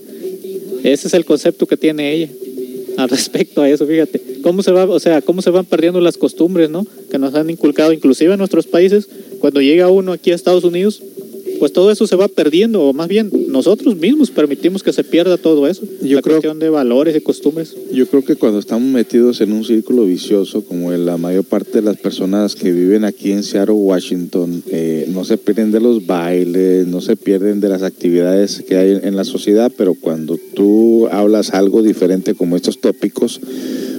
[0.83, 2.29] Ese es el concepto que tiene ella
[2.96, 4.20] al respecto a eso, fíjate.
[4.42, 6.85] Cómo se va, o sea, cómo se van perdiendo las costumbres, ¿no?
[7.09, 9.09] Que nos han inculcado inclusive en nuestros países.
[9.38, 11.03] Cuando llega uno aquí a Estados Unidos,
[11.59, 15.37] pues todo eso se va perdiendo, o más bien nosotros mismos permitimos que se pierda
[15.37, 15.83] todo eso.
[16.03, 17.75] Yo la creo- cuestión de valores y costumbres.
[17.92, 21.73] Yo creo que cuando estamos metidos en un círculo vicioso, como en la mayor parte
[21.79, 26.07] de las personas que viven aquí en Seattle, Washington, eh, no se pierden de los
[26.07, 31.07] bailes, no se pierden de las actividades que hay en la sociedad, pero cuando tú
[31.11, 33.40] hablas algo diferente como estos tópicos,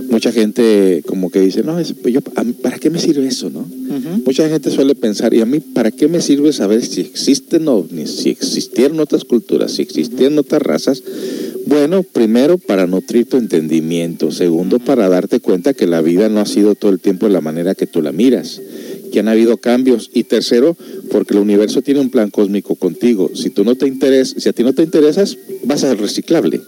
[0.10, 3.68] mucha gente como que dice, no, es- pues yo, ¿para qué me sirve eso, no?
[4.26, 7.10] Mucha gente suele pensar, ¿y a mí para qué me sirve saber si
[7.48, 11.02] existen ovnis, si existieron otras culturas, si existieron otras razas?
[11.66, 16.46] Bueno, primero para nutrir tu entendimiento, segundo para darte cuenta que la vida no ha
[16.46, 18.62] sido todo el tiempo de la manera que tú la miras,
[19.14, 20.76] que han habido cambios y tercero
[21.10, 23.32] porque el universo tiene un plan cósmico contigo.
[23.34, 26.60] Si tú no te interesas, si a ti no te interesas, vas a ser reciclable.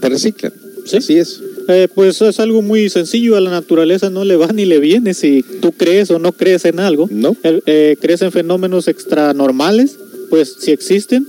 [0.00, 0.52] Te reciclan.
[0.86, 0.96] Sí.
[0.96, 1.42] Así es.
[1.68, 5.12] Eh, pues es algo muy sencillo, a la naturaleza no le va ni le viene
[5.12, 7.08] si tú crees o no crees en algo.
[7.10, 7.36] No.
[7.44, 9.98] Eh, crees en fenómenos extranormales,
[10.30, 11.28] pues si existen,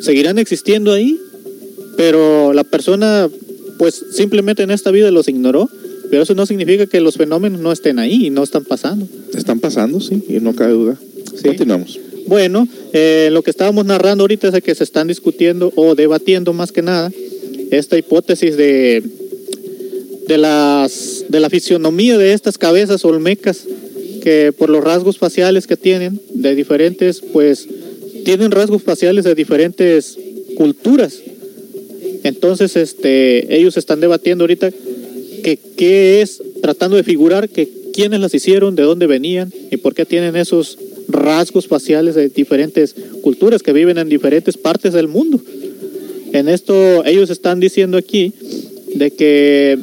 [0.00, 1.18] seguirán existiendo ahí,
[1.96, 3.30] pero la persona
[3.78, 5.70] pues simplemente en esta vida los ignoró,
[6.10, 9.08] pero eso no significa que los fenómenos no estén ahí y no están pasando.
[9.34, 10.96] Están pasando, sí, y no cabe duda.
[11.42, 11.98] Continuamos.
[12.26, 16.52] Bueno, eh, lo que estábamos narrando ahorita es de que se están discutiendo o debatiendo
[16.52, 17.10] más que nada
[17.70, 19.02] esta hipótesis de,
[20.28, 23.64] de, las, de la fisionomía de estas cabezas olmecas
[24.22, 27.66] que por los rasgos faciales que tienen de diferentes, pues
[28.24, 30.18] tienen rasgos faciales de diferentes
[30.54, 31.18] culturas.
[32.24, 34.70] Entonces, este, ellos están debatiendo ahorita
[35.42, 39.94] que qué es, tratando de figurar que quiénes las hicieron, de dónde venían y por
[39.94, 40.78] qué tienen esos
[41.08, 45.40] rasgos faciales de diferentes culturas que viven en diferentes partes del mundo.
[46.32, 48.34] En esto ellos están diciendo aquí
[48.94, 49.78] de que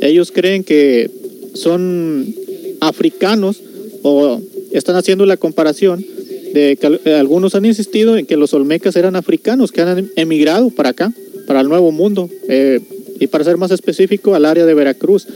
[0.00, 1.10] ellos creen que
[1.54, 2.34] son
[2.80, 3.60] africanos
[4.02, 4.40] o
[4.72, 6.04] están haciendo la comparación
[6.52, 10.70] de que eh, algunos han insistido en que los olmecas eran africanos que han emigrado
[10.70, 11.12] para acá,
[11.46, 12.80] para el Nuevo Mundo, eh,
[13.20, 15.26] y para ser más específico, al área de Veracruz.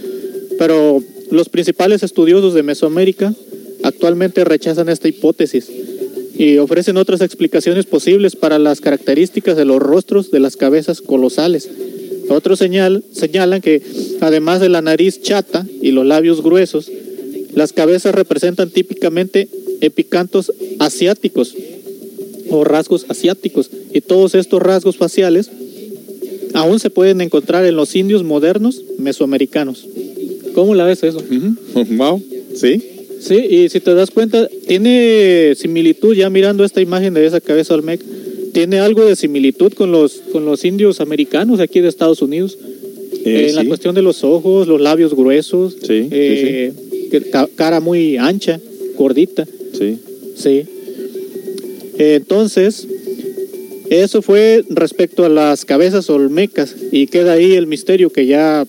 [0.58, 3.34] Pero los principales estudiosos de Mesoamérica
[3.82, 5.68] actualmente rechazan esta hipótesis
[6.36, 11.68] y ofrecen otras explicaciones posibles para las características de los rostros de las cabezas colosales.
[12.32, 13.82] Otros señal, señalan que
[14.20, 16.90] además de la nariz chata y los labios gruesos,
[17.54, 19.48] las cabezas representan típicamente
[19.80, 21.54] epicantos asiáticos
[22.48, 25.50] o rasgos asiáticos y todos estos rasgos faciales
[26.54, 29.86] aún se pueden encontrar en los indios modernos mesoamericanos.
[30.54, 31.22] ¿Cómo la ves eso?
[31.74, 32.22] Wow,
[32.54, 32.82] sí.
[33.20, 37.74] Sí, y si te das cuenta, tiene similitud, ya mirando esta imagen de esa cabeza
[37.74, 38.04] olmeca,
[38.52, 42.58] tiene algo de similitud con los, con los indios americanos aquí de Estados Unidos.
[43.24, 46.72] Eh, en la cuestión de los ojos, los labios gruesos, Sí, eh,
[47.54, 48.60] cara muy ancha,
[48.96, 49.46] gordita.
[49.78, 49.98] Sí.
[50.36, 50.64] Sí.
[51.98, 52.88] Entonces,
[53.90, 58.66] eso fue respecto a las cabezas olmecas y queda ahí el misterio que ya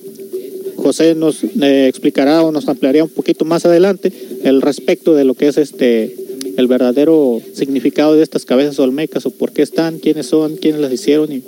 [0.76, 4.12] José nos eh, explicará o nos ampliaría un poquito más adelante
[4.44, 6.14] el respecto de lo que es este
[6.58, 10.91] el verdadero significado de estas cabezas olmecas o por qué están, quiénes son, quiénes las
[10.91, 11.43] hicieron y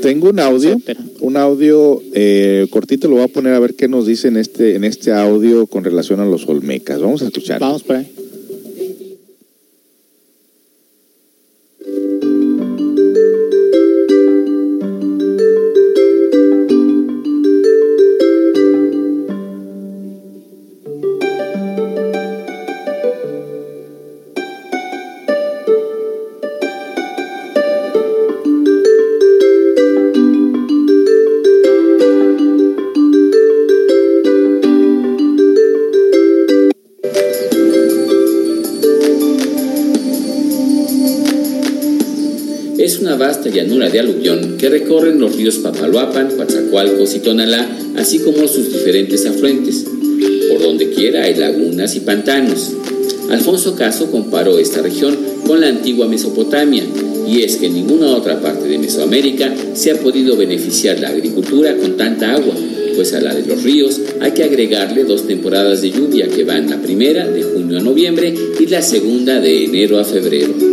[0.00, 1.00] Tengo un audio, Etcétera.
[1.20, 4.74] un audio eh, cortito, lo voy a poner a ver qué nos dice en este,
[4.74, 7.00] en este audio con relación a los olmecas.
[7.00, 7.60] Vamos a escuchar.
[7.60, 8.06] vamos por ahí.
[43.12, 48.48] Una vasta llanura de aluvión que recorren los ríos Papaloapan, Coatzacoalcos y Tonalá, así como
[48.48, 49.84] sus diferentes afluentes.
[50.48, 52.70] Por donde quiera hay lagunas y pantanos.
[53.28, 55.14] Alfonso Caso comparó esta región
[55.46, 56.84] con la antigua Mesopotamia,
[57.28, 61.76] y es que en ninguna otra parte de Mesoamérica se ha podido beneficiar la agricultura
[61.76, 62.54] con tanta agua,
[62.96, 66.70] pues a la de los ríos hay que agregarle dos temporadas de lluvia que van
[66.70, 70.71] la primera de junio a noviembre y la segunda de enero a febrero.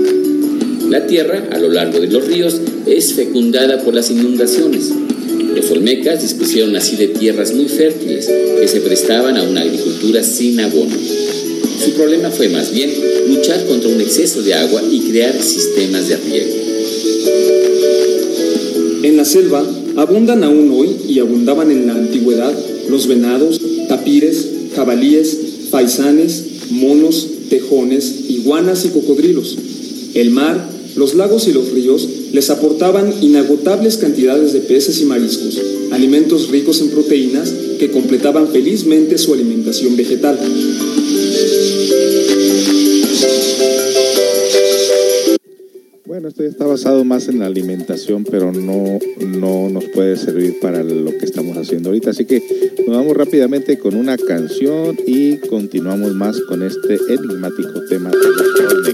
[0.90, 4.90] La tierra, a lo largo de los ríos, es fecundada por las inundaciones.
[5.56, 10.60] Los olmecas dispusieron así de tierras muy fértiles que se prestaban a una agricultura sin
[10.60, 10.96] abono.
[11.84, 12.90] Su problema fue más bien
[13.28, 16.56] luchar contra un exceso de agua y crear sistemas de riego.
[19.04, 19.64] En la selva
[19.96, 22.54] abundan aún hoy y abundaban en la antigüedad
[22.90, 25.38] los venados, tapires, jabalíes,
[25.70, 29.56] faisanes, monos, tejones, iguanas y cocodrilos.
[30.16, 35.60] El mar, los lagos y los ríos les aportaban inagotables cantidades de peces y mariscos,
[35.92, 40.38] alimentos ricos en proteínas que completaban felizmente su alimentación vegetal.
[46.06, 50.60] Bueno, esto ya está basado más en la alimentación, pero no, no nos puede servir
[50.60, 52.10] para lo que estamos haciendo ahorita.
[52.10, 52.44] Así que
[52.86, 58.90] nos vamos rápidamente con una canción y continuamos más con este enigmático tema de los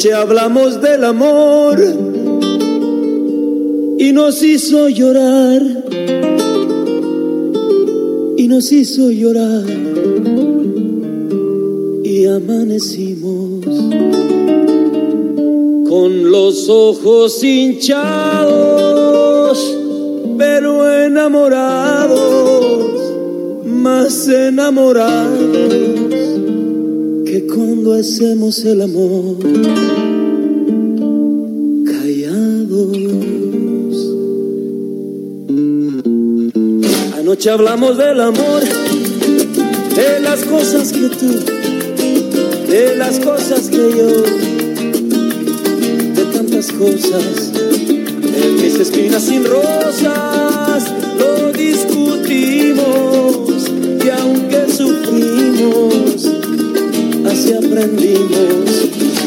[0.00, 1.78] Anoche hablamos del amor
[3.98, 5.60] y nos hizo llorar.
[8.34, 9.66] Y nos hizo llorar.
[12.02, 13.66] Y amanecimos
[15.86, 18.48] con los ojos hinchados,
[20.38, 22.16] pero enamorados,
[23.66, 25.99] más enamorados
[27.94, 29.36] hacemos el amor
[31.84, 32.96] callados.
[37.18, 38.62] Anoche hablamos del amor,
[39.94, 41.40] de las cosas que tú,
[42.70, 44.22] de las cosas que yo,
[46.14, 50.84] de tantas cosas, de mis espinas sin rosas,
[51.18, 52.59] lo discutimos
[57.70, 58.70] así aprendimos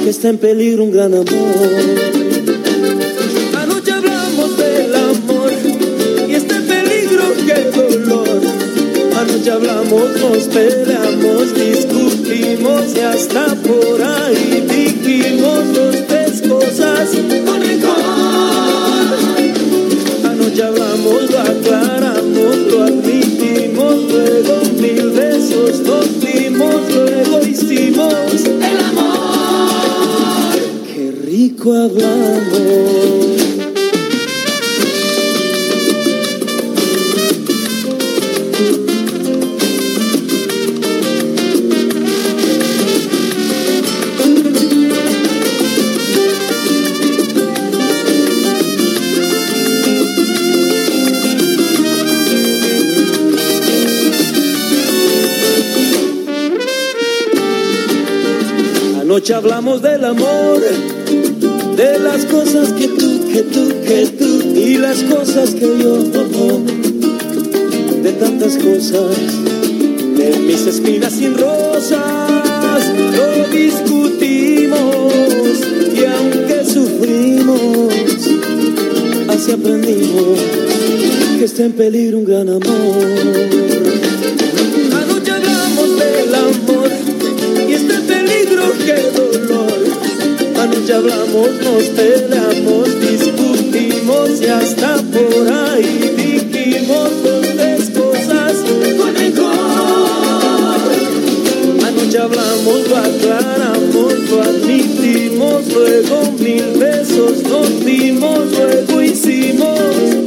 [0.03, 1.25] que está en peligro un gran amor.
[3.57, 5.51] Anoche hablamos del amor
[6.27, 8.63] y está en peligro que el dolor
[9.49, 13.82] hablamos, nos peleamos, discutimos y hasta por
[31.71, 33.23] hablamos.
[58.99, 60.59] Anoche hablamos del amor,
[61.75, 65.97] de las cosas que tú, que tú, que tú, y las cosas que yo,
[68.03, 69.17] de tantas cosas,
[70.17, 72.83] de mis espinas sin rosas,
[73.17, 75.13] lo discutimos,
[75.95, 77.93] y aunque sufrimos,
[79.29, 80.39] así aprendimos
[81.39, 82.63] que está en peligro un gran amor.
[85.01, 86.89] Anoche hablamos del amor
[87.67, 89.82] y está en peligro qué dolor.
[90.63, 98.53] Anoche hablamos, nos peleamos, discutimos y hasta por ahí dijimos dos, tres cosas
[98.97, 99.51] con rencor.
[101.85, 109.79] Anoche hablamos, lo aclaramos, lo admitimos, luego mil besos nos dimos, luego hicimos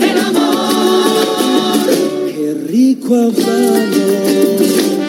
[0.03, 1.87] el amor.
[2.26, 5.05] Qué rico hablamos.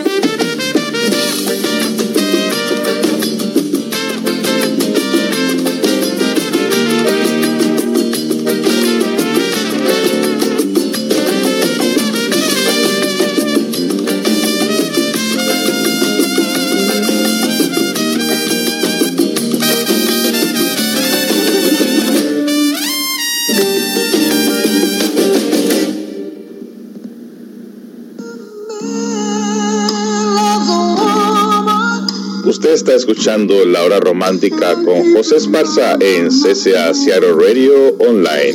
[32.88, 38.54] Está escuchando La Hora Romántica con José Esparza en CCA Seattle Radio Online.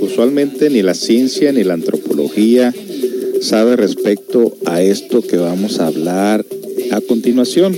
[0.00, 2.72] Usualmente ni la ciencia ni la antropología
[3.40, 6.44] sabe respecto a esto que vamos a hablar
[6.90, 7.76] a continuación.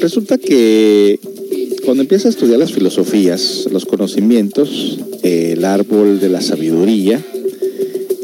[0.00, 1.18] Resulta que
[1.84, 7.20] cuando empiezas a estudiar las filosofías, los conocimientos, el árbol de la sabiduría,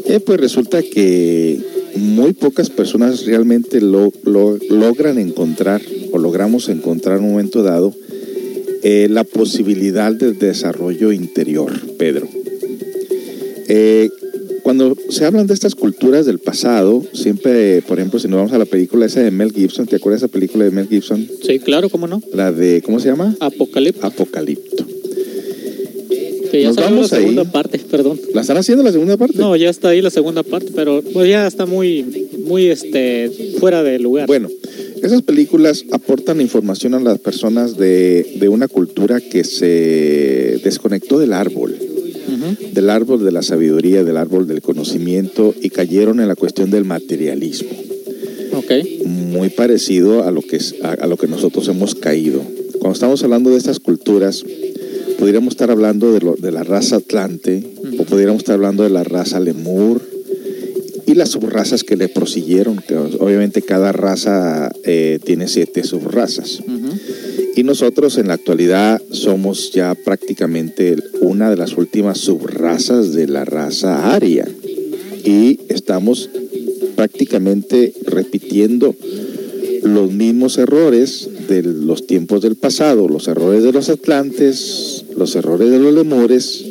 [0.05, 1.59] eh, pues resulta que
[1.95, 7.93] muy pocas personas realmente lo, lo- logran encontrar o logramos encontrar en un momento dado
[8.83, 12.27] eh, la posibilidad de desarrollo interior, Pedro.
[13.67, 14.09] Eh,
[14.63, 18.57] cuando se hablan de estas culturas del pasado, siempre, por ejemplo, si nos vamos a
[18.57, 21.27] la película esa de Mel Gibson, ¿te acuerdas de esa película de Mel Gibson?
[21.41, 22.21] Sí, claro, cómo no.
[22.33, 23.35] La de, ¿cómo se llama?
[23.39, 24.05] Apocalipto.
[24.05, 24.85] Apocalipto.
[26.51, 27.21] Que ya Nos la vamos ahí.
[27.21, 28.19] segunda parte, perdón.
[28.33, 29.37] ¿La están haciendo la segunda parte?
[29.37, 33.83] No, ya está ahí la segunda parte, pero pues ya está muy, muy este, fuera
[33.83, 34.25] de lugar.
[34.25, 34.49] Bueno,
[35.03, 41.33] esas películas aportan información a las personas de, de una cultura que se desconectó del
[41.33, 41.75] árbol,
[42.73, 46.85] del árbol de la sabiduría, del árbol del conocimiento y cayeron en la cuestión del
[46.85, 47.69] materialismo,
[48.53, 48.71] Ok.
[49.05, 52.41] muy parecido a lo que, a, a lo que nosotros hemos caído.
[52.79, 54.43] Cuando estamos hablando de estas culturas,
[55.17, 57.63] podríamos estar hablando de, lo- de la raza Atlante
[57.97, 60.01] o podríamos estar hablando de la raza Lemur
[61.09, 66.59] y las subrazas que le prosiguieron, que obviamente cada raza eh, tiene siete subrazas.
[67.55, 73.43] Y nosotros en la actualidad somos ya prácticamente una de las últimas subrazas de la
[73.43, 74.47] raza aria.
[75.25, 76.29] Y estamos
[76.95, 78.95] prácticamente repitiendo
[79.81, 85.71] los mismos errores de los tiempos del pasado, los errores de los atlantes, los errores
[85.71, 86.68] de los lemures,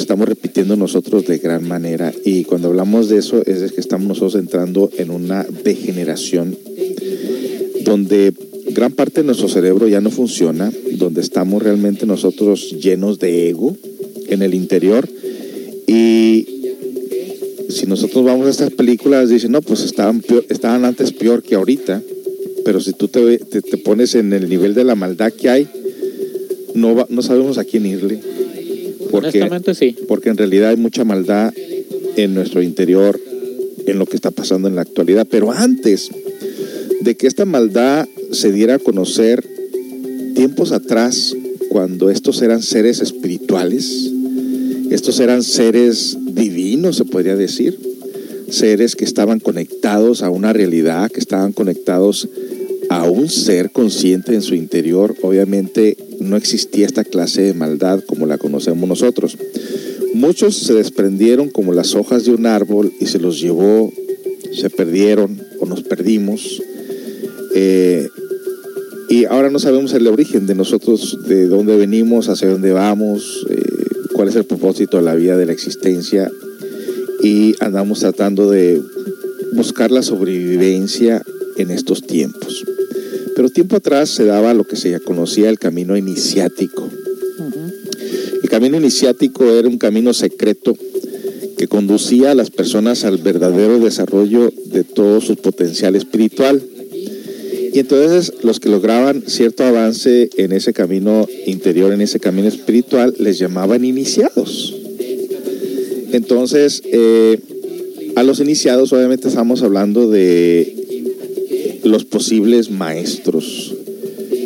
[0.00, 2.12] estamos repitiendo nosotros de gran manera.
[2.24, 6.56] Y cuando hablamos de eso es que estamos nosotros entrando en una degeneración
[7.84, 8.32] donde
[8.70, 13.76] gran parte de nuestro cerebro ya no funciona, donde estamos realmente nosotros llenos de ego
[14.28, 15.08] en el interior
[15.86, 16.46] y
[17.68, 21.56] si nosotros vamos a estas películas, dicen, no, pues estaban, peor- estaban antes peor que
[21.56, 22.02] ahorita.
[22.64, 25.68] Pero si tú te, te- te pones en el nivel de la maldad que hay,
[26.74, 28.20] no, va- no sabemos a quién irle.
[29.14, 29.94] Porque, Honestamente sí.
[30.08, 31.54] porque en realidad hay mucha maldad
[32.16, 33.20] en nuestro interior,
[33.86, 35.24] en lo que está pasando en la actualidad.
[35.30, 36.10] Pero antes
[37.00, 39.46] de que esta maldad se diera a conocer,
[40.34, 41.36] tiempos atrás,
[41.68, 44.10] cuando estos eran seres espirituales,
[44.90, 47.78] estos eran seres divinos, se podría decir,
[48.50, 52.28] seres que estaban conectados a una realidad, que estaban conectados
[52.90, 58.26] a un ser consciente en su interior, obviamente no existía esta clase de maldad como
[58.26, 59.36] la conocemos nosotros.
[60.14, 63.92] Muchos se desprendieron como las hojas de un árbol y se los llevó,
[64.52, 66.62] se perdieron o nos perdimos.
[67.54, 68.08] Eh,
[69.08, 73.60] y ahora no sabemos el origen de nosotros, de dónde venimos, hacia dónde vamos, eh,
[74.12, 76.30] cuál es el propósito de la vida, de la existencia.
[77.22, 78.80] Y andamos tratando de
[79.52, 81.22] buscar la sobrevivencia
[81.56, 82.64] en estos tiempos.
[83.36, 86.88] Pero tiempo atrás se daba lo que se conocía el camino iniciático.
[88.54, 90.76] El camino iniciático era un camino secreto
[91.58, 96.62] que conducía a las personas al verdadero desarrollo de todo su potencial espiritual.
[97.72, 103.16] Y entonces los que lograban cierto avance en ese camino interior, en ese camino espiritual,
[103.18, 104.72] les llamaban iniciados.
[106.12, 107.40] Entonces, eh,
[108.14, 113.74] a los iniciados obviamente estamos hablando de los posibles maestros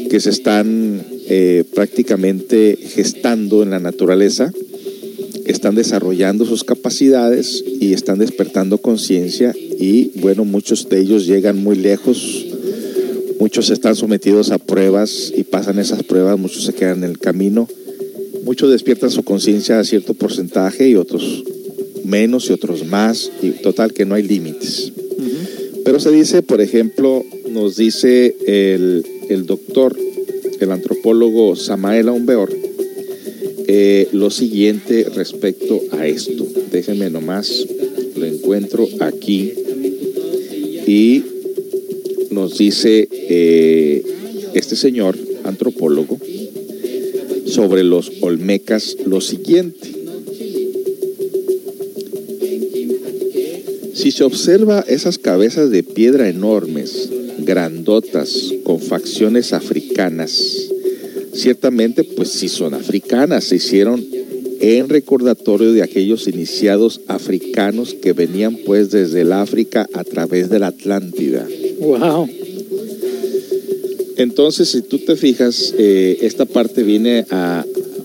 [0.09, 4.51] que se están eh, prácticamente gestando en la naturaleza,
[5.45, 11.77] están desarrollando sus capacidades y están despertando conciencia y bueno, muchos de ellos llegan muy
[11.77, 12.47] lejos,
[13.39, 17.69] muchos están sometidos a pruebas y pasan esas pruebas, muchos se quedan en el camino,
[18.45, 21.45] muchos despiertan su conciencia a cierto porcentaje y otros
[22.05, 24.93] menos y otros más, y total que no hay límites.
[25.85, 29.97] Pero se dice, por ejemplo, nos dice el, el doctor,
[30.61, 32.51] el antropólogo Samael Aumbeor,
[33.67, 36.47] eh, lo siguiente respecto a esto.
[36.73, 37.67] Déjenme nomás,
[38.17, 39.53] lo encuentro aquí.
[40.87, 41.23] Y
[42.31, 44.03] nos dice eh,
[44.55, 46.19] este señor antropólogo
[47.47, 49.95] sobre los olmecas lo siguiente.
[53.93, 57.11] Si se observa esas cabezas de piedra enormes,
[57.49, 60.69] grandotas, con facciones africanas,
[61.33, 64.05] ciertamente pues sí son africanas, se hicieron
[64.61, 70.59] en recordatorio de aquellos iniciados africanos que venían pues desde el África a través de
[70.59, 71.49] la Atlántida.
[71.81, 72.29] Wow.
[74.19, 77.65] Entonces, si tú te fijas, eh, esta parte viene a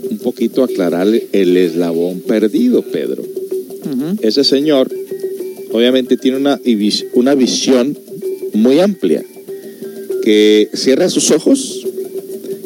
[0.10, 3.24] un poquito aclarar el eslabón perdido, Pedro.
[4.22, 4.89] Ese señor
[5.72, 6.62] obviamente tiene una,
[7.14, 7.98] una visión
[8.54, 9.24] muy amplia,
[10.24, 11.86] que cierra sus ojos,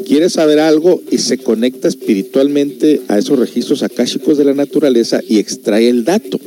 [0.05, 5.39] quiere saber algo y se conecta espiritualmente a esos registros akáshicos de la naturaleza y
[5.39, 6.39] extrae el dato.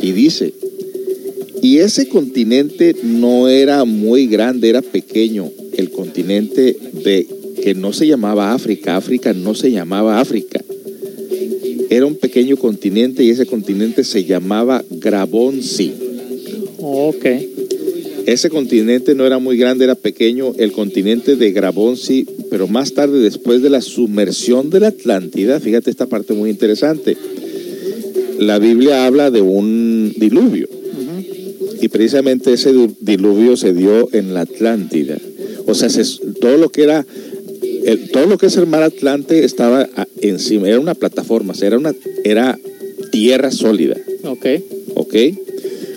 [0.00, 0.54] Y dice,
[1.60, 7.26] y ese continente no era muy grande, era pequeño, el continente de
[7.60, 10.62] que no se llamaba África, África no se llamaba África.
[11.90, 15.92] Era un pequeño continente y ese continente se llamaba Grabonsi.
[16.78, 17.26] Ok.
[18.26, 23.20] Ese continente no era muy grande, era pequeño, el continente de Grabonsi, pero más tarde,
[23.20, 27.16] después de la sumersión de la Atlántida, fíjate esta parte muy interesante.
[28.40, 30.68] La Biblia habla de un diluvio.
[31.80, 35.18] Y precisamente ese diluvio se dio en la Atlántida.
[35.66, 36.04] O sea, se-
[36.40, 37.06] todo lo que era
[37.84, 39.88] el- todo lo que es el mar Atlante estaba
[40.20, 42.58] encima, era una plataforma, era una era
[43.12, 43.96] tierra sólida.
[44.24, 44.46] Ok.
[44.94, 45.14] ¿ok?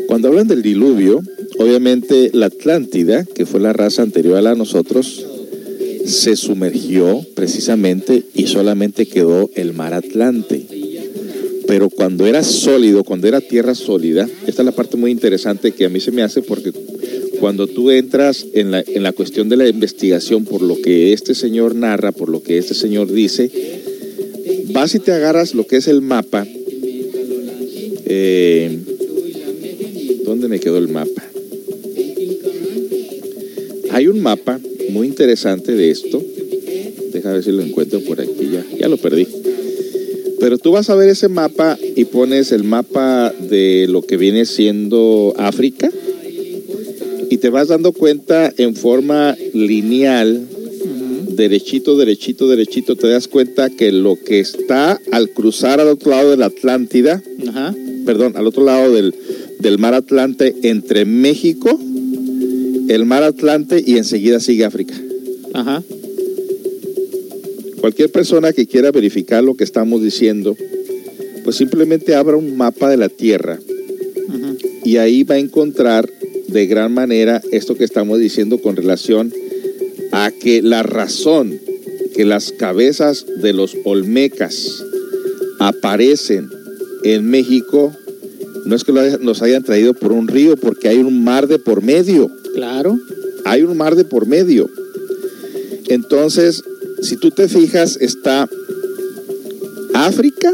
[0.08, 1.22] Cuando hablan del diluvio,
[1.60, 5.26] obviamente la Atlántida, que fue la raza anterior a la nosotros,
[6.06, 10.66] se sumergió precisamente y solamente quedó el mar Atlante.
[11.68, 15.86] Pero cuando era sólido, cuando era tierra sólida, esta es la parte muy interesante que
[15.86, 16.72] a mí se me hace porque
[17.40, 21.36] cuando tú entras en la, en la cuestión de la investigación por lo que este
[21.36, 23.52] señor narra, por lo que este señor dice,
[24.72, 26.48] vas y te agarras lo que es el mapa.
[28.06, 28.80] Eh,
[30.26, 31.29] ¿Dónde me quedó el mapa?
[33.92, 34.60] Hay un mapa
[34.92, 36.22] muy interesante de esto.
[37.12, 38.50] Deja ver si lo encuentro por aquí.
[38.52, 39.28] Ya, ya lo perdí.
[40.40, 44.46] Pero tú vas a ver ese mapa y pones el mapa de lo que viene
[44.46, 45.92] siendo África
[47.30, 50.48] y te vas dando cuenta en forma lineal,
[51.30, 56.32] derechito, derechito, derechito, te das cuenta que lo que está al cruzar al otro lado
[56.32, 57.22] de la Atlántida,
[58.06, 59.14] perdón, al otro lado del,
[59.60, 61.80] del mar Atlante, entre México,
[62.90, 64.96] el mar Atlante y enseguida sigue África.
[65.54, 65.84] Ajá.
[67.80, 70.58] Cualquier persona que quiera verificar lo que estamos diciendo,
[71.44, 73.60] pues simplemente abra un mapa de la Tierra
[74.84, 76.10] y ahí va a encontrar
[76.48, 79.32] de gran manera esto que estamos diciendo con relación
[80.12, 81.60] a que la razón
[82.16, 84.84] que las cabezas de los olmecas
[85.60, 86.50] aparecen
[87.04, 87.94] en México
[88.66, 91.84] no es que nos hayan traído por un río, porque hay un mar de por
[91.84, 93.00] medio Claro.
[93.46, 94.70] hay un mar de por medio.
[95.88, 96.62] Entonces,
[97.02, 98.50] si tú te fijas, está
[99.94, 100.54] África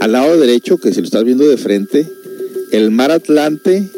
[0.00, 2.04] al lado derecho, que si lo estás viendo de frente,
[2.72, 3.88] el mar Atlante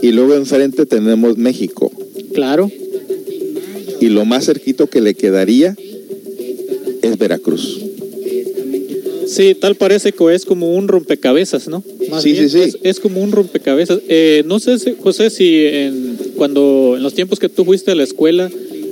[0.00, 1.90] y luego enfrente tenemos México.
[2.34, 2.70] Claro.
[4.00, 5.74] Y lo más cerquito que le quedaría
[7.02, 7.80] es Veracruz.
[9.30, 11.82] Sí, tal parece que es como un rompecabezas, ¿no?
[12.10, 12.68] Más Sí, bien, sí, sí.
[12.68, 14.00] Es, es como un rompecabezas.
[14.08, 17.94] Eh, no sé, si- José, si en, cuando en los tiempos que tú fuiste a
[17.94, 18.50] la escuela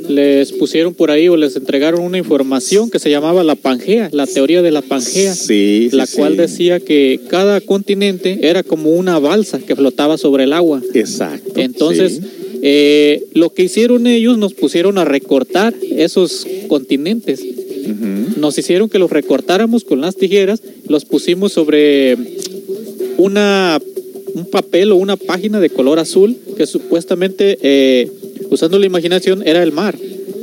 [0.09, 4.27] les pusieron por ahí o les entregaron una información que se llamaba la Pangea, la
[4.27, 6.17] teoría de la Pangea, Sí, la sí.
[6.17, 10.81] cual decía que cada continente era como una balsa que flotaba sobre el agua.
[10.95, 11.53] Exacto.
[11.61, 12.21] Entonces,
[12.63, 17.41] eh, lo que hicieron ellos nos pusieron a recortar esos continentes.
[17.85, 18.41] Ujú.
[18.41, 22.17] Nos hicieron que los recortáramos con las tijeras, los pusimos sobre
[23.17, 23.81] una
[24.35, 28.11] un papel o una página de color azul que supuestamente, eh,
[28.51, 29.97] usando la imaginación, era el mar.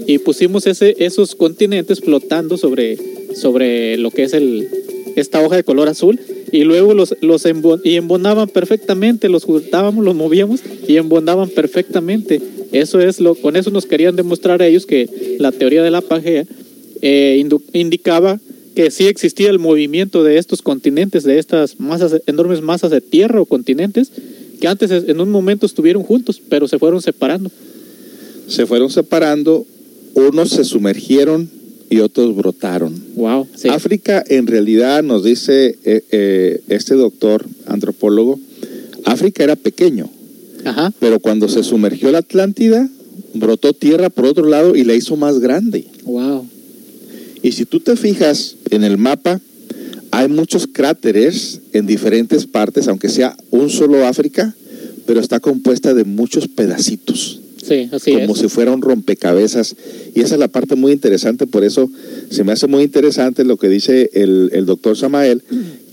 [0.07, 2.97] Y pusimos ese, esos continentes flotando sobre,
[3.35, 4.67] sobre lo que es el,
[5.15, 6.19] esta hoja de color azul.
[6.51, 12.41] Y luego los, los embo- y embonaban perfectamente, los juntábamos, los movíamos y embonaban perfectamente.
[12.71, 15.07] Eso es lo, con eso nos querían demostrar a ellos que
[15.39, 16.45] la teoría de la Pangea
[17.01, 17.43] eh,
[17.73, 18.39] indicaba
[18.75, 23.39] que sí existía el movimiento de estos continentes, de estas masas, enormes masas de tierra
[23.41, 24.11] o continentes,
[24.59, 27.49] que antes es- en un momento estuvieron juntos, pero se fueron separando.
[28.47, 29.65] Se fueron separando,
[30.13, 31.49] unos se sumergieron
[31.89, 32.93] y otros brotaron.
[33.15, 33.47] Wow.
[33.55, 33.69] Sí.
[33.69, 38.39] África, en realidad, nos dice eh, eh, este doctor antropólogo,
[39.05, 40.09] África era pequeño,
[40.63, 40.91] Ajá.
[40.99, 42.89] pero cuando se sumergió la Atlántida,
[43.33, 45.85] brotó tierra por otro lado y la hizo más grande.
[47.45, 49.39] Y si tú te fijas en el mapa,
[50.09, 54.55] hay muchos cráteres en diferentes partes, aunque sea un solo África,
[55.05, 58.39] pero está compuesta de muchos pedacitos Sí, así como es.
[58.39, 59.75] si fuera un rompecabezas.
[60.15, 61.87] Y esa es la parte muy interesante, por eso
[62.31, 65.43] se me hace muy interesante lo que dice el, el doctor Samael,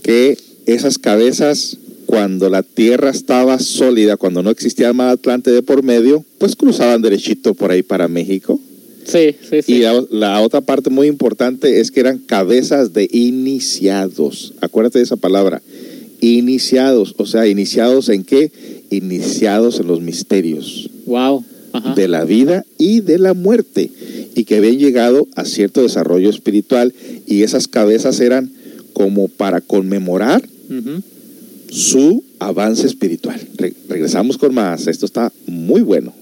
[0.01, 1.77] que esas cabezas,
[2.07, 6.55] cuando la tierra estaba sólida, cuando no existía el mar Atlante de por medio, pues
[6.55, 8.59] cruzaban derechito por ahí para México.
[9.05, 9.73] Sí, sí, sí.
[9.73, 14.53] Y la, la otra parte muy importante es que eran cabezas de iniciados.
[14.61, 15.61] Acuérdate de esa palabra.
[16.21, 18.51] Iniciados, o sea, iniciados en qué?
[18.89, 21.43] Iniciados en los misterios Wow.
[21.73, 21.95] Ajá.
[21.95, 23.89] de la vida y de la muerte
[24.35, 26.93] y que habían llegado a cierto desarrollo espiritual
[27.27, 28.51] y esas cabezas eran
[28.93, 30.47] como para conmemorar
[31.71, 33.41] su avance espiritual.
[33.57, 36.13] Re- regresamos con más, esto está muy bueno.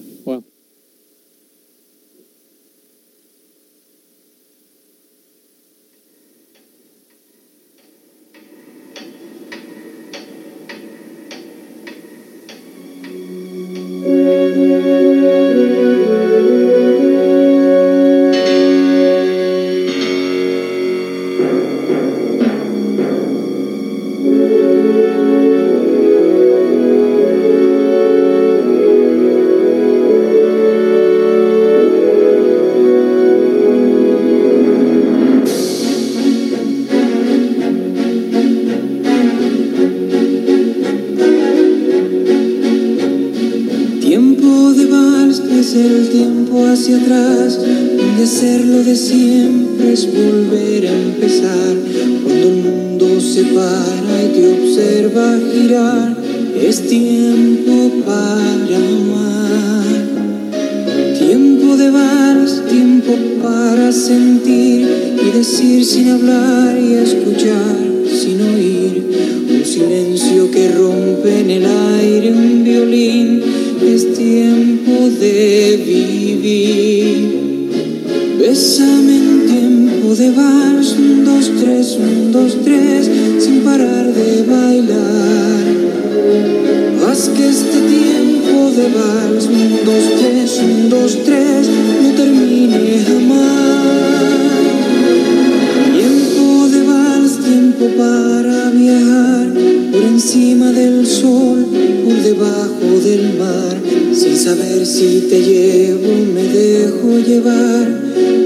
[97.82, 99.48] Tiempo para viajar,
[99.92, 101.66] encima del sol,
[102.04, 103.76] por debajo del mar,
[104.14, 107.88] sin saber si te llevo, me dejo llevar,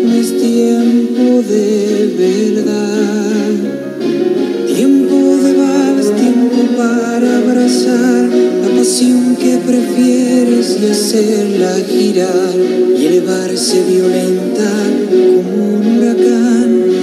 [0.04, 3.52] no es tiempo de verdad.
[4.74, 8.30] Tiempo de vals, tiempo para abrazar
[8.62, 12.54] la pasión que prefieres y hacerla girar
[12.98, 14.72] y elevarse violenta
[15.10, 16.95] como un huracán.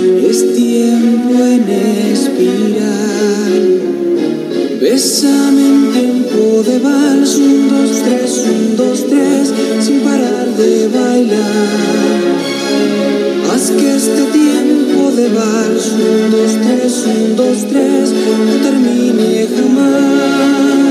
[4.94, 12.22] Bésame en tiempo de vals, un, dos, tres, un, dos, tres, sin parar de bailar.
[13.52, 18.12] Haz que este tiempo de vals, un, dos, tres, un, dos, tres,
[18.46, 20.83] no termine jamás.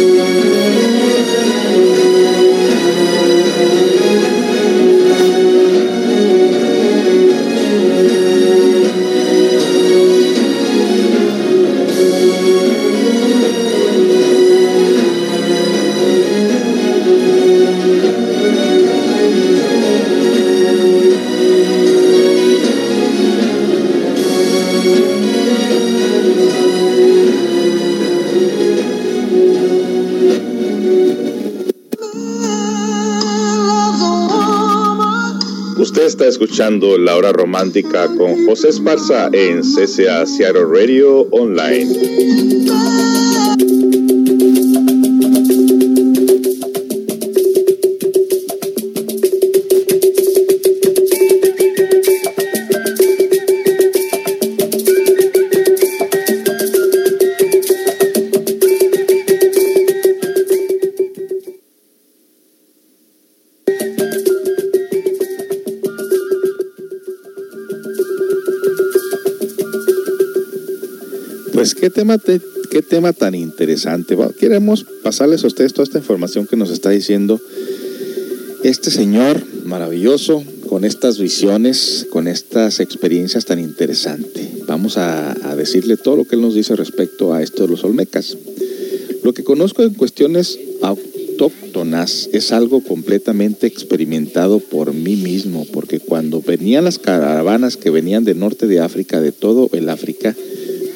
[0.00, 0.59] Usted
[36.60, 41.88] La Hora Romántica con José Esparza en CCA Seattle Radio Online.
[71.80, 74.16] Qué tema, te- qué tema tan interesante.
[74.38, 77.40] Queremos pasarles a ustedes toda esta información que nos está diciendo
[78.62, 84.66] este señor maravilloso con estas visiones, con estas experiencias tan interesantes.
[84.66, 87.82] Vamos a, a decirle todo lo que él nos dice respecto a esto de los
[87.82, 88.36] olmecas.
[89.24, 96.40] Lo que conozco en cuestiones autóctonas es algo completamente experimentado por mí mismo, porque cuando
[96.40, 100.36] venían las caravanas que venían del norte de África, de todo el África,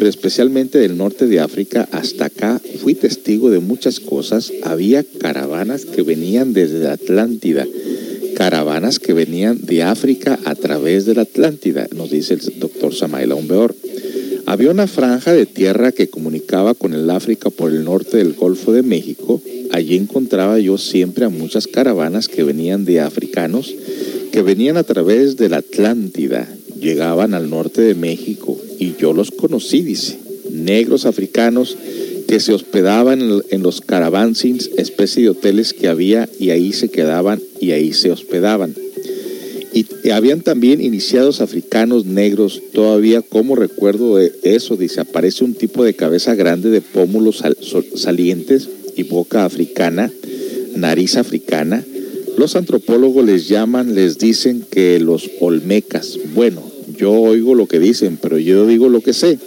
[0.09, 4.53] especialmente del norte de África hasta acá, fui testigo de muchas cosas.
[4.63, 7.67] Había caravanas que venían desde la Atlántida,
[8.35, 13.33] caravanas que venían de África a través de la Atlántida, nos dice el doctor Samael
[13.33, 13.75] Aumbeor.
[14.47, 18.73] Había una franja de tierra que comunicaba con el África por el norte del Golfo
[18.73, 19.41] de México.
[19.73, 23.75] Allí encontraba yo siempre a muchas caravanas que venían de africanos,
[24.33, 26.47] que venían a través de la Atlántida,
[26.79, 28.44] llegaban al norte de México
[28.85, 30.19] y yo los conocí, dice,
[30.51, 31.75] negros africanos
[32.29, 37.41] que se hospedaban en, los caravansins, especie de hoteles que había y ahí se quedaban
[37.61, 38.75] y ahí se hospedaban.
[39.73, 45.83] Y, habían también iniciados africanos negros, todavía como recuerdo de eso, dice, aparece un tipo
[45.83, 47.43] de cabeza grande de pómulos
[47.95, 50.13] salientes y boca africana,
[50.77, 51.83] nariz africana.
[52.37, 56.19] Los antropólogos les llaman, les dicen que los olmecas.
[56.35, 59.39] Bueno, yo oigo lo que dicen, pero yo digo lo que sé.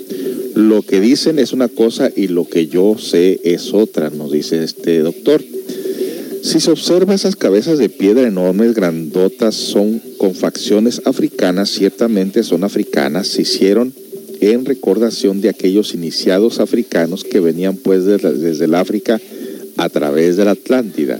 [0.56, 4.64] Lo que dicen es una cosa y lo que yo sé es otra, nos dice
[4.64, 5.44] este doctor.
[6.42, 12.64] Si se observa esas cabezas de piedra enormes, grandotas, son con facciones africanas, ciertamente son
[12.64, 13.94] africanas, se hicieron
[14.40, 19.20] en recordación de aquellos iniciados africanos que venían pues desde, desde el África
[19.78, 21.20] a través de la Atlántida.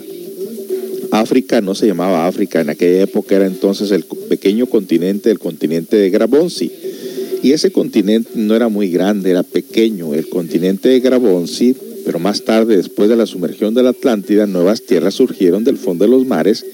[1.12, 5.96] África no se llamaba África, en aquella época era entonces el pequeño continente, el continente
[5.98, 6.72] de Grabonsi.
[7.44, 10.14] Y ese continente no era muy grande, era pequeño.
[10.14, 14.82] El continente de Grabonsi, pero más tarde, después de la sumergión de la Atlántida, nuevas
[14.84, 16.66] tierras surgieron del fondo de los mares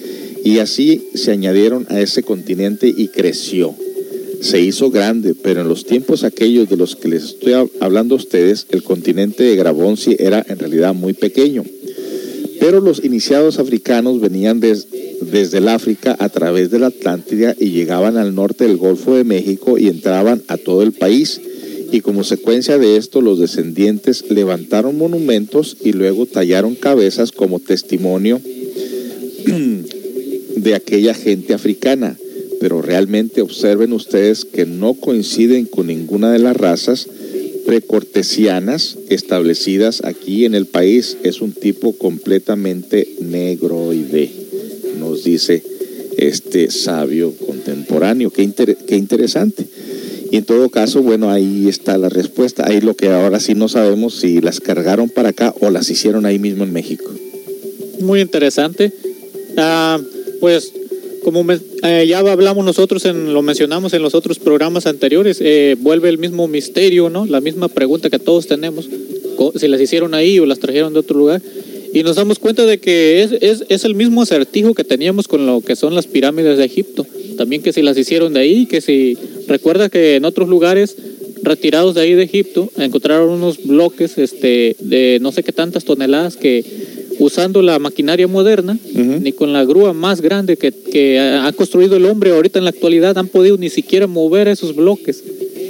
[0.43, 3.75] y así se añadieron a ese continente y creció.
[4.41, 8.15] Se hizo grande, pero en los tiempos aquellos de los que les estoy hab- hablando
[8.15, 11.63] a ustedes, el continente de Grabonsi era en realidad muy pequeño.
[12.59, 14.87] Pero los iniciados africanos venían des-
[15.21, 19.23] desde el África a través de la Atlántida y llegaban al norte del Golfo de
[19.23, 21.39] México y entraban a todo el país.
[21.91, 28.41] Y como secuencia de esto, los descendientes levantaron monumentos y luego tallaron cabezas como testimonio
[30.55, 32.17] de aquella gente africana.
[32.59, 37.07] Pero realmente observen ustedes que no coinciden con ninguna de las razas
[37.65, 41.17] precortesianas establecidas aquí en el país.
[41.23, 44.29] Es un tipo completamente negroide,
[44.99, 45.63] nos dice
[46.17, 48.29] este sabio contemporáneo.
[48.29, 48.51] Qué,
[48.87, 49.65] qué interesante.
[50.31, 52.67] Y en todo caso, bueno, ahí está la respuesta.
[52.67, 56.25] Ahí lo que ahora sí no sabemos si las cargaron para acá o las hicieron
[56.25, 57.11] ahí mismo en México.
[57.99, 58.91] Muy interesante.
[59.57, 59.99] Ah,
[60.39, 60.73] pues
[61.23, 65.75] como me- eh, ya hablamos nosotros, en, lo mencionamos en los otros programas anteriores, eh,
[65.79, 67.25] vuelve el mismo misterio, ¿no?
[67.25, 68.87] La misma pregunta que todos tenemos,
[69.55, 71.41] si las hicieron ahí o las trajeron de otro lugar.
[71.93, 75.45] Y nos damos cuenta de que es, es, es el mismo acertijo que teníamos con
[75.45, 77.05] lo que son las pirámides de Egipto.
[77.37, 79.15] También que si las hicieron de ahí, que si
[79.47, 80.95] recuerda que en otros lugares
[81.43, 86.35] retirados de ahí de Egipto encontraron unos bloques este, de no sé qué tantas toneladas
[86.35, 86.63] que
[87.19, 92.05] usando la maquinaria moderna, ni con la grúa más grande que, que ha construido el
[92.05, 95.23] hombre ahorita en la actualidad han podido ni siquiera mover esos bloques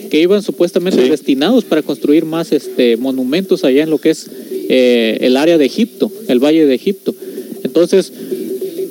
[0.10, 4.30] que iban supuestamente destinados para construir más este monumentos allá en lo que es
[4.70, 7.16] eh, el área de Egipto, el valle de Egipto.
[7.64, 8.14] Entonces,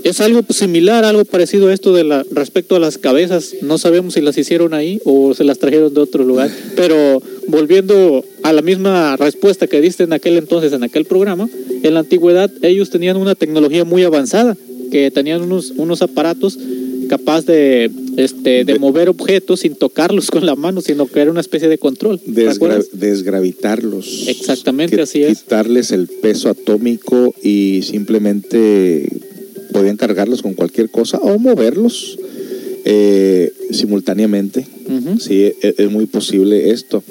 [0.05, 3.55] es algo similar, algo parecido a esto de la respecto a las cabezas.
[3.63, 6.51] No sabemos si las hicieron ahí o se las trajeron de otro lugar.
[6.77, 11.49] Pero volviendo a la misma respuesta que diste en aquel entonces, en aquel programa,
[11.83, 14.57] en la antigüedad ellos tenían una tecnología muy avanzada,
[14.91, 16.59] que tenían unos, unos aparatos
[17.09, 21.41] capaz de, este, de mover objetos sin tocarlos con la mano, sino que era una
[21.41, 22.19] especie de control.
[22.21, 24.25] ¿te Desgra- desgravitarlos.
[24.29, 25.41] Exactamente, Que- así es.
[25.43, 29.09] Quitarles el peso atómico y simplemente
[29.73, 32.18] podían cargarlos con cualquier cosa o moverlos
[32.85, 34.66] eh, simultáneamente.
[34.87, 35.18] Ujú.
[35.18, 37.03] Sí, es, es muy posible esto.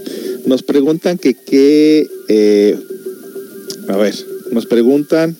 [0.45, 2.77] Nos preguntan que qué, eh,
[3.87, 4.15] a ver,
[4.51, 5.35] nos preguntan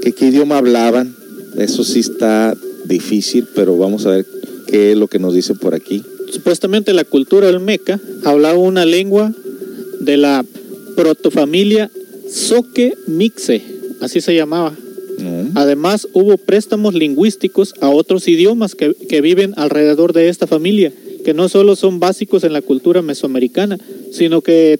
[0.00, 1.14] que qué idioma hablaban.
[1.56, 4.26] Eso sí está difícil, pero vamos a ver
[4.66, 6.02] qué es lo que nos dicen por aquí.
[6.30, 9.32] Supuestamente la cultura olmeca hablaba una lengua
[10.00, 10.44] de la
[10.96, 11.90] protofamilia
[12.28, 13.62] Soque Mixe,
[14.00, 14.74] así se llamaba.
[15.54, 20.92] Además, hubo préstamos lingüísticos a otros idiomas que, que viven alrededor de esta familia,
[21.24, 23.78] que no solo son básicos en la cultura mesoamericana,
[24.10, 24.78] sino que,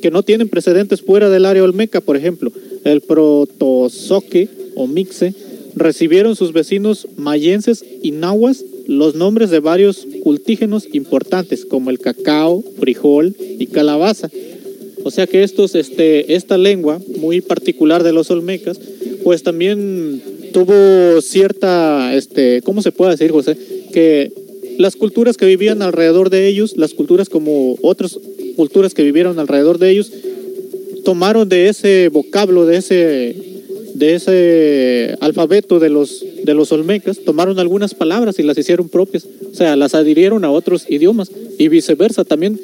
[0.00, 2.00] que no tienen precedentes fuera del área olmeca.
[2.00, 2.52] Por ejemplo,
[2.84, 5.34] el protozoque o mixe
[5.74, 12.62] recibieron sus vecinos mayenses y nahuas los nombres de varios cultígenos importantes, como el cacao,
[12.78, 14.30] frijol y calabaza.
[15.04, 18.80] O sea que estos, este, esta lengua muy particular de los olmecas,
[19.22, 23.56] pues también tuvo cierta, este, ¿cómo se puede decir, José?
[23.92, 24.32] Que
[24.78, 28.18] las culturas que vivían alrededor de ellos, las culturas como otras
[28.56, 30.10] culturas que vivieron alrededor de ellos,
[31.04, 33.36] tomaron de ese vocablo, de ese,
[33.94, 39.26] de ese alfabeto de los, de los olmecas, tomaron algunas palabras y las hicieron propias.
[39.52, 42.24] O sea, las adhirieron a otros idiomas y viceversa.
[42.24, 42.58] También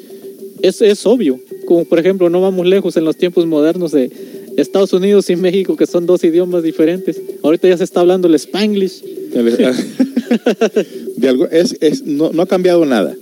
[0.61, 1.39] es, es obvio,
[1.71, 4.11] como por ejemplo, no vamos lejos en los tiempos modernos de
[4.57, 7.21] Estados Unidos y México, que son dos idiomas diferentes.
[7.43, 9.01] Ahorita ya se está hablando el Spanglish.
[11.15, 13.15] De algo, es, es, no, no ha cambiado nada.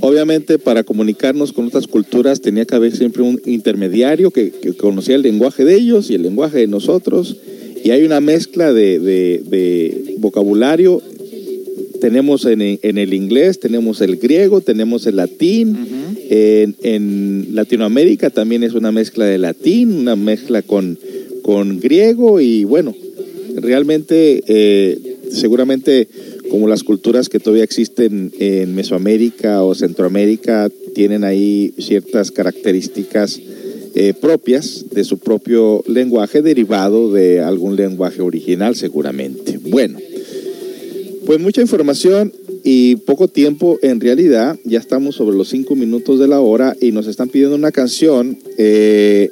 [0.00, 5.16] Obviamente, para comunicarnos con otras culturas tenía que haber siempre un intermediario que, que conocía
[5.16, 7.36] el lenguaje de ellos y el lenguaje de nosotros.
[7.82, 11.02] Y hay una mezcla de, de- de vocabulario
[12.00, 15.76] tenemos en, en el inglés, tenemos el griego, tenemos el latín.
[16.30, 20.98] en, en Latinoamérica también es una mezcla de latín, una mezcla con,
[21.42, 22.94] con griego y bueno,
[23.56, 26.08] realmente eh, seguramente
[26.50, 33.40] como las culturas que todavía existen en Mesoamérica o Centroamérica tienen ahí ciertas características
[33.94, 39.58] eh, propias de su propio lenguaje derivado de algún lenguaje original seguramente.
[39.58, 39.98] Bueno,
[41.28, 42.32] pues mucha información
[42.64, 44.58] y poco tiempo en realidad.
[44.64, 48.38] Ya estamos sobre los cinco minutos de la hora y nos están pidiendo una canción,
[48.56, 49.28] eh,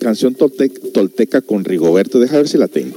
[0.00, 2.18] canción toltec- tolteca con Rigoberto.
[2.18, 2.96] Deja ver si la tengo.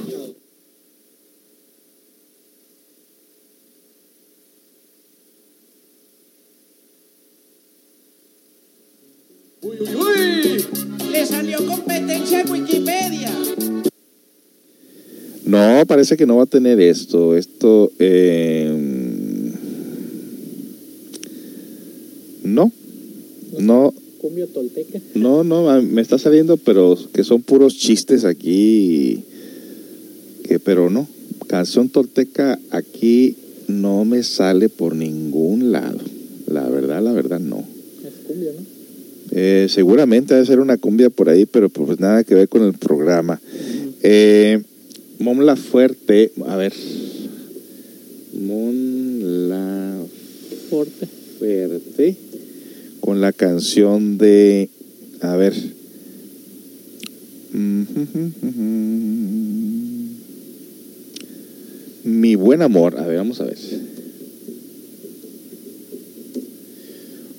[15.84, 17.36] No, parece que no va a tener esto.
[17.36, 18.72] Esto, eh,
[22.42, 22.72] no,
[23.58, 24.98] no, Cumbia tolteca.
[25.14, 29.24] no, no, me está saliendo, pero que son puros chistes aquí.
[30.44, 31.06] Que, pero no,
[31.48, 33.36] canción tolteca aquí
[33.68, 36.00] no me sale por ningún lado.
[36.46, 37.62] La verdad, la verdad, no.
[38.02, 38.64] Es cumbia, ¿no?
[39.32, 42.72] Eh, seguramente debe ser una cumbia por ahí, pero pues nada que ver con el
[42.72, 43.38] programa.
[44.02, 44.62] Eh,
[45.18, 46.72] Mon Laferte, a ver.
[48.34, 50.08] Mon
[50.70, 51.06] Fuerte.
[51.40, 52.16] Laferte
[53.04, 54.70] con la canción de,
[55.20, 55.52] a ver.
[62.04, 63.58] Mi buen amor, a ver, vamos a ver.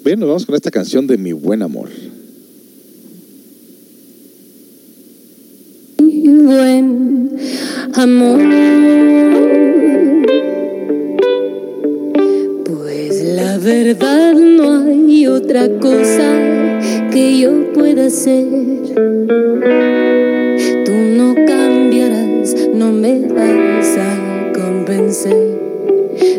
[0.03, 1.89] Bien, nos vamos con esta canción de Mi buen amor.
[6.28, 7.38] Buen
[7.93, 8.39] amor.
[12.65, 16.32] Pues la verdad no hay otra cosa
[17.11, 18.45] que yo pueda hacer.
[20.86, 25.36] Tú no cambiarás, no me vas a convencer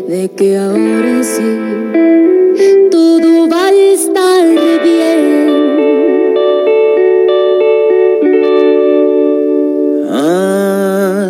[0.07, 1.43] de que ahora sí
[2.91, 2.96] todo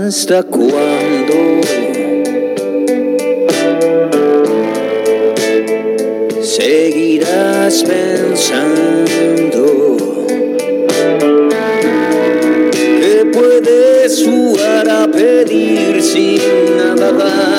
[0.08, 1.60] ¿Hasta cuándo?
[6.42, 8.38] Seguirás pensando
[12.72, 16.40] que puedes jugar a pedir sin
[16.78, 17.57] nada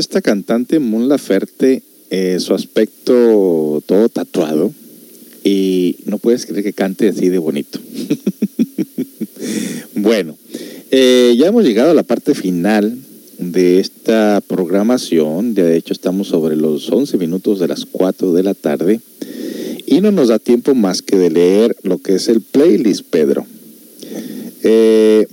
[0.00, 4.72] esta cantante Mon Laferte, eh, su aspecto todo tatuado
[5.44, 7.78] y no puedes creer que cante así de bonito.
[9.94, 10.36] bueno,
[10.90, 12.98] eh, ya hemos llegado a la parte final
[13.38, 15.54] de esta programación.
[15.54, 19.00] De hecho, estamos sobre los 11 minutos de las 4 de la tarde
[19.86, 23.46] y no nos da tiempo más que de leer lo que es el playlist, Pedro.
[24.62, 25.26] Eh,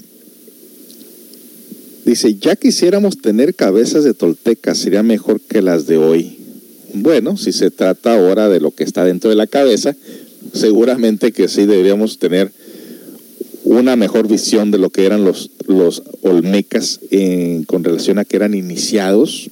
[2.12, 6.38] dice, ya quisiéramos tener cabezas de tolteca, sería mejor que las de hoy.
[6.94, 9.96] Bueno, si se trata ahora de lo que está dentro de la cabeza,
[10.54, 12.52] seguramente que sí deberíamos tener
[13.64, 18.38] una mejor visión de lo que eran los, los olmecas en- con relación a que
[18.38, 19.50] eran iniciados,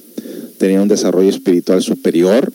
[0.58, 2.50] tenían un desarrollo espiritual superior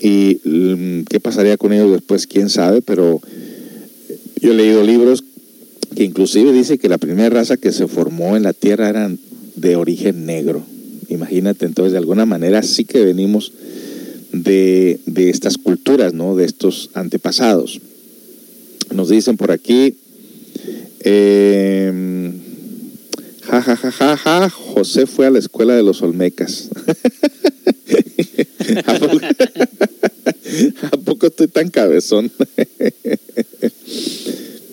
[0.00, 3.20] y mm, qué pasaría con ellos después, quién sabe, pero
[4.40, 5.22] yo he leído libros
[5.96, 9.18] que inclusive dice que la primera raza que se formó en la Tierra eran
[9.56, 10.62] de origen negro.
[11.08, 13.52] Imagínate, entonces de alguna manera sí que venimos
[14.32, 16.36] de, de estas culturas, ¿no?
[16.36, 17.80] De estos antepasados.
[18.94, 19.96] Nos dicen por aquí,
[21.00, 22.30] eh,
[23.42, 26.68] ja, ja, ja, ja, ja, José fue a la escuela de los Olmecas.
[28.84, 29.18] ¿A poco,
[30.92, 32.30] ¿A poco estoy tan cabezón?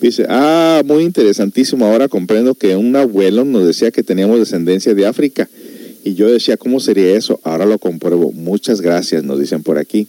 [0.04, 1.86] Dice, ah, muy interesantísimo.
[1.86, 5.48] Ahora comprendo que un abuelo nos decía que teníamos descendencia de África.
[6.04, 7.40] Y yo decía, ¿cómo sería eso?
[7.42, 8.30] Ahora lo compruebo.
[8.30, 10.06] Muchas gracias, nos dicen por aquí.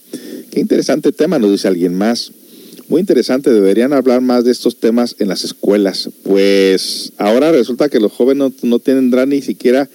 [0.52, 2.34] Qué interesante tema, nos dice alguien más.
[2.90, 6.10] Muy interesante, deberían hablar más de estos temas en las escuelas.
[6.24, 9.90] Pues ahora resulta que los jóvenes no, no tendrán ni siquiera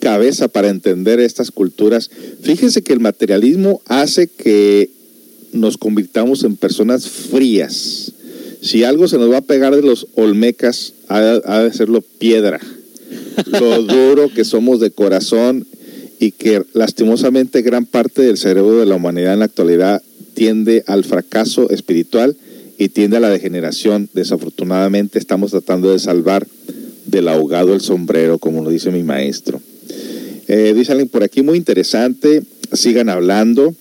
[0.00, 2.10] cabeza para entender estas culturas.
[2.42, 4.90] Fíjense que el materialismo hace que
[5.52, 8.14] nos convirtamos en personas frías.
[8.64, 12.60] Si algo se nos va a pegar de los olmecas, ha, ha de serlo piedra.
[13.46, 15.66] Lo duro que somos de corazón
[16.18, 21.04] y que lastimosamente gran parte del cerebro de la humanidad en la actualidad tiende al
[21.04, 22.38] fracaso espiritual
[22.78, 24.08] y tiende a la degeneración.
[24.14, 26.46] Desafortunadamente estamos tratando de salvar
[27.04, 29.60] del ahogado el sombrero, como lo dice mi maestro.
[30.48, 32.42] Eh, dice alguien por aquí muy interesante,
[32.72, 33.74] sigan hablando.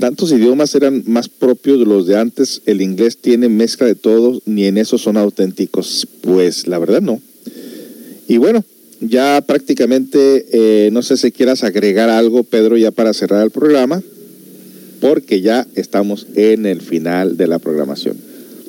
[0.00, 4.40] Tantos idiomas eran más propios de los de antes, el inglés tiene mezcla de todos,
[4.46, 6.08] ni en eso son auténticos.
[6.22, 7.20] Pues la verdad no.
[8.26, 8.64] Y bueno,
[9.00, 14.02] ya prácticamente, eh, no sé si quieras agregar algo, Pedro, ya para cerrar el programa,
[15.00, 18.16] porque ya estamos en el final de la programación.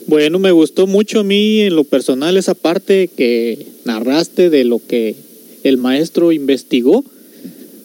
[0.07, 4.81] Bueno, me gustó mucho a mí en lo personal esa parte que narraste de lo
[4.85, 5.15] que
[5.63, 7.05] el maestro investigó,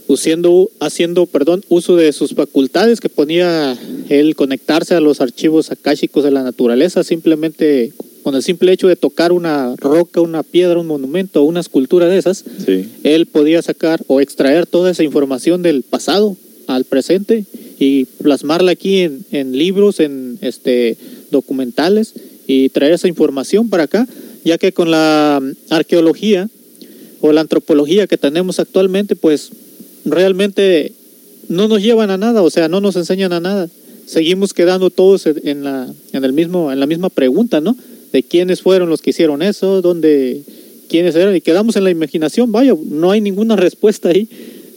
[0.08, 3.76] haciendo, haciendo perdón, uso de sus facultades que ponía
[4.08, 7.92] él conectarse a los archivos akáshicos de la naturaleza, simplemente
[8.22, 12.06] con el simple hecho de tocar una roca, una piedra, un monumento o una escultura
[12.06, 12.88] de esas, Sí.
[13.04, 17.44] él podía sacar o extraer toda esa información del pasado al presente
[17.78, 20.96] y plasmarla aquí en, en libros, en este
[21.30, 22.14] documentales
[22.48, 24.08] y traer esa información para acá,
[24.44, 26.48] ya que con la arqueología
[27.20, 29.50] o la antropología que tenemos actualmente, pues
[30.06, 30.92] realmente
[31.48, 33.68] no nos llevan a nada, o sea, no nos enseñan a nada.
[34.06, 37.76] Seguimos quedando todos en la, en el mismo, en la misma pregunta, ¿no?
[38.12, 40.42] De quiénes fueron los que hicieron eso, dónde,
[40.88, 44.28] quiénes eran, y quedamos en la imaginación, vaya, no hay ninguna respuesta ahí.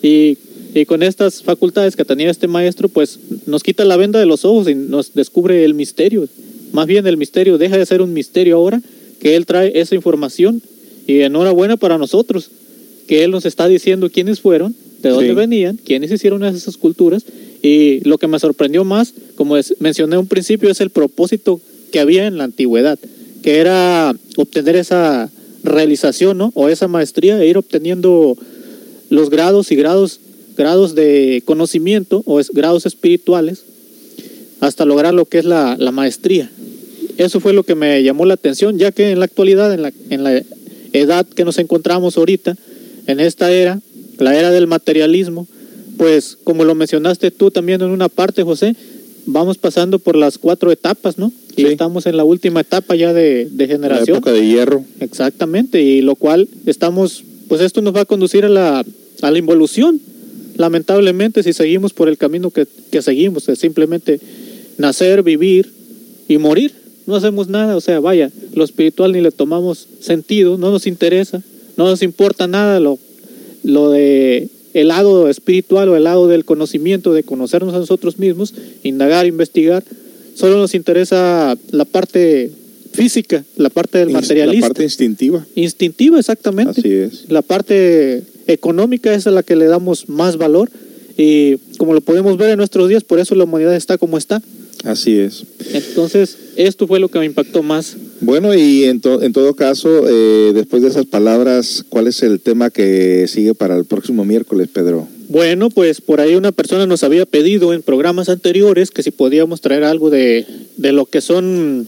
[0.02, 0.38] Y,
[0.74, 4.46] y con estas facultades que tenía este maestro, pues nos quita la venda de los
[4.46, 6.28] ojos y nos descubre el misterio.
[6.72, 8.82] Más bien el misterio deja de ser un misterio ahora,
[9.20, 10.62] que él trae esa información
[11.06, 12.50] y enhorabuena para nosotros,
[13.08, 15.36] que él nos está diciendo quiénes fueron, de dónde Sí.
[15.36, 17.24] venían, quiénes hicieron esas esculturas
[17.62, 21.60] y lo que me sorprendió más, como es- mencioné un principio, es el propósito
[21.92, 23.00] que había en la antigüedad,
[23.42, 25.30] que era obtener esa
[25.64, 26.52] realización, ¿no?
[26.56, 28.38] O esa maestría e ir obteniendo
[29.10, 30.20] los grados y grados
[30.56, 33.64] grados de conocimiento o es- grados espirituales
[34.60, 36.50] hasta lograr lo que es la, la maestría.
[37.18, 39.94] Eso fue lo que me llamó la atención, ya que en la actualidad, en la,
[40.10, 40.44] en la
[40.92, 42.58] edad que nos encontramos ahorita,
[43.08, 43.80] en esta era,
[44.20, 45.48] la era del materialismo,
[45.98, 48.76] pues como lo mencionaste tú también en una parte, José,
[49.26, 51.32] vamos pasando por las cuatro etapas, ¿no?
[51.56, 54.18] Y estamos en la última etapa ya de, de La generación.
[54.18, 54.86] época de hierro.
[55.02, 58.86] Exactamente, y lo cual estamos, pues esto nos va a conducir a la,
[59.22, 60.00] a la involución,
[60.56, 64.20] lamentablemente, si seguimos por el camino que, que seguimos, es simplemente
[64.78, 65.70] nacer, vivir
[66.28, 66.74] y morir.
[67.08, 71.42] No hacemos nada, o sea, vaya, lo espiritual ni le tomamos sentido, no nos interesa,
[71.76, 73.00] no nos importa nada lo,
[73.70, 78.54] lo de el lado espiritual o el lado del conocimiento, de conocernos a nosotros mismos,
[78.84, 79.84] indagar, investigar,
[80.36, 82.52] solo nos interesa la parte
[82.94, 85.46] física, la parte del La materialista parte instintiva.
[85.56, 87.26] instintiva exactamente Así es.
[87.30, 90.70] la parte económica es a la que le damos más valor
[91.18, 94.42] y como lo podemos ver en nuestros días, por eso la humanidad está como está.
[94.86, 95.44] Así es.
[95.74, 96.38] Entonces,
[96.68, 97.96] esto fue lo que me impactó más.
[98.22, 102.40] Bueno, y en, to- en todo caso, eh, después de esas palabras, ¿cuál es el
[102.40, 105.08] tema que sigue para el próximo miércoles, Pedro?
[105.30, 109.62] Bueno, pues por ahí una persona nos había pedido en programas anteriores que si podíamos
[109.62, 110.46] traer algo de,
[110.78, 111.88] de lo que son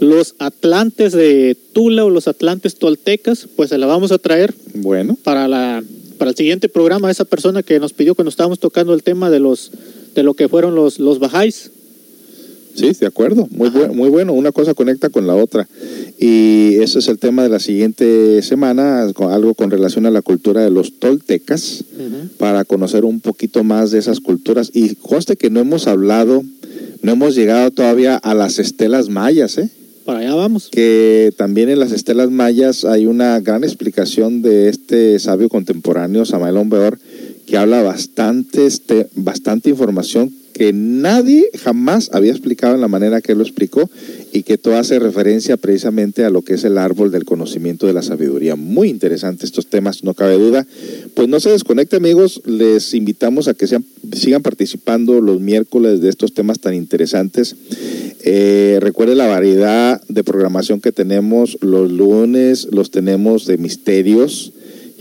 [0.00, 5.16] los atlantes de Tula o los atlantes toltecas, pues se la vamos a traer Bueno,
[5.22, 5.82] para la
[6.18, 9.40] para el siguiente programa esa persona que nos pidió cuando estábamos tocando el tema de
[9.40, 9.72] los
[10.14, 11.71] de lo que fueron los los bajáis.
[12.74, 13.48] Sí, de acuerdo.
[13.50, 14.32] Muy, buen- muy bueno.
[14.32, 15.68] Una cosa conecta con la otra.
[16.18, 20.62] Y ese es el tema de la siguiente semana, algo con relación a la cultura
[20.62, 21.84] de los toltecas,
[22.38, 24.70] para conocer un poquito más de esas culturas.
[24.72, 26.42] Y conste que no hemos hablado,
[27.02, 29.68] no hemos llegado todavía a las estelas mayas, ¿eh?
[30.04, 30.68] Para allá vamos.
[30.68, 36.56] que también en las estelas mayas hay una gran explicación de este sabio contemporáneo, Samael
[36.56, 36.98] Ombeor,
[37.46, 43.34] que habla bastante, este, bastante información que nadie jamás había explicado en la manera que
[43.34, 43.90] lo explicó
[44.32, 47.92] y que todo hace referencia precisamente a lo que es el árbol del conocimiento de
[47.92, 48.56] la sabiduría.
[48.56, 50.66] Muy interesante estos temas, no cabe duda.
[51.14, 56.08] Pues no se desconecte amigos, les invitamos a que sean, sigan participando los miércoles de
[56.08, 57.56] estos temas tan interesantes.
[58.24, 64.52] Eh, recuerde la variedad de programación que tenemos los lunes, los tenemos de misterios,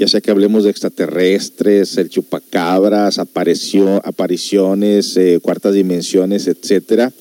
[0.02, 7.14] ya sea que hablemos de extraterrestres, el chupacabras, aparicio- apariciones, eh, cuartas dimensiones, etcétera.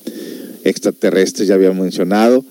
[0.63, 2.43] Extraterrestres ya había mencionado.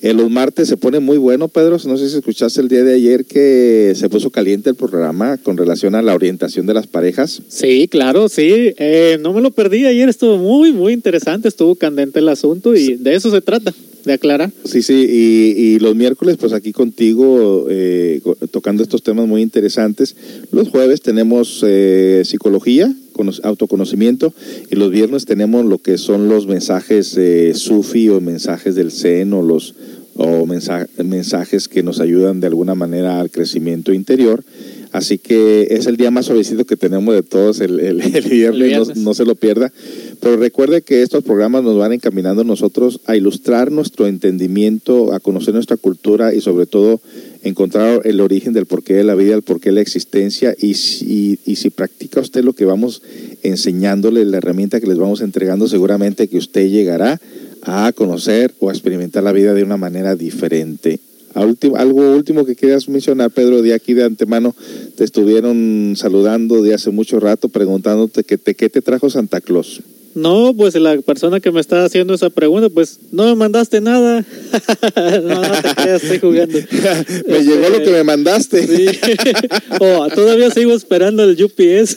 [0.00, 1.78] En los martes se pone muy bueno, Pedro.
[1.84, 5.56] No sé si escuchaste el día de ayer que se puso caliente el programa con
[5.56, 7.42] relación a la orientación de las parejas.
[7.48, 8.74] Sí, claro, sí.
[8.78, 12.94] Eh, no me lo perdí ayer, estuvo muy, muy interesante, estuvo candente el asunto y
[12.94, 13.74] de eso se trata,
[14.04, 14.50] de aclarar.
[14.64, 18.20] Sí, sí, y, y los miércoles, pues aquí contigo, eh,
[18.50, 20.16] tocando estos temas muy interesantes.
[20.50, 24.32] Los jueves tenemos eh, psicología, cono- autoconocimiento,
[24.70, 29.32] y los viernes tenemos lo que son los mensajes eh, sufi o mensajes del zen
[29.32, 29.74] o los
[30.14, 34.44] o mensa- mensajes que nos ayudan de alguna manera al crecimiento interior.
[34.92, 38.60] Así que es el día más suavecito que tenemos de todos el, el- el viernes,
[38.60, 38.96] no- viernes.
[38.98, 39.72] no se lo pierda.
[40.20, 45.54] Pero recuerde que estos programas nos van encaminando nosotros a ilustrar nuestro entendimiento, a conocer
[45.54, 47.00] nuestra cultura y sobre todo
[47.42, 51.38] encontrar el origen del porqué de la vida, el porqué de la existencia y si,
[51.46, 53.02] y si practica usted lo que vamos
[53.42, 57.20] enseñándole, la herramienta que les vamos entregando, seguramente que usted llegará
[57.62, 61.00] a conocer o a experimentar la vida de una manera diferente.
[61.34, 64.54] Último- algo último que quieras mencionar, Pedro, de aquí de antemano,
[64.96, 69.80] te estuvieron saludando de hace mucho rato, preguntándote que te, qué te trajo Santa Claus.
[70.14, 74.22] No, pues la persona que me está haciendo esa pregunta, pues no me mandaste nada.
[75.22, 76.58] no, no te creas, estoy jugando.
[77.28, 78.66] Me llegó lo que me mandaste.
[78.66, 78.86] Sí.
[79.80, 81.96] Oh, todavía sigo esperando el UPS.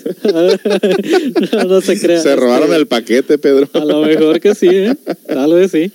[1.51, 2.21] no, no se crea.
[2.21, 3.67] Se robaron Este, el paquete, Pedro.
[3.73, 4.95] A lo mejor que sí, ¿eh?
[5.27, 5.91] Tal vez sí.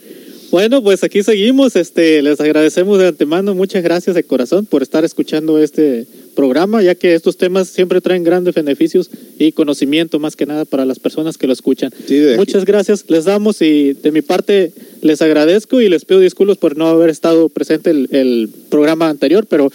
[0.50, 1.76] Bueno, pues aquí seguimos.
[1.76, 3.54] Este, les agradecemos de antemano.
[3.54, 8.24] Muchas gracias de corazón por estar escuchando este programa, ya que estos temas siempre traen
[8.24, 11.92] grandes beneficios y conocimiento más que nada para las personas que lo escuchan.
[12.06, 12.20] Sí.
[12.36, 13.04] Muchas gracias.
[13.08, 14.72] Les damos y de mi parte
[15.02, 19.46] les agradezco y les pido disculpas por no haber estado presente el, el programa anterior,
[19.48, 19.70] pero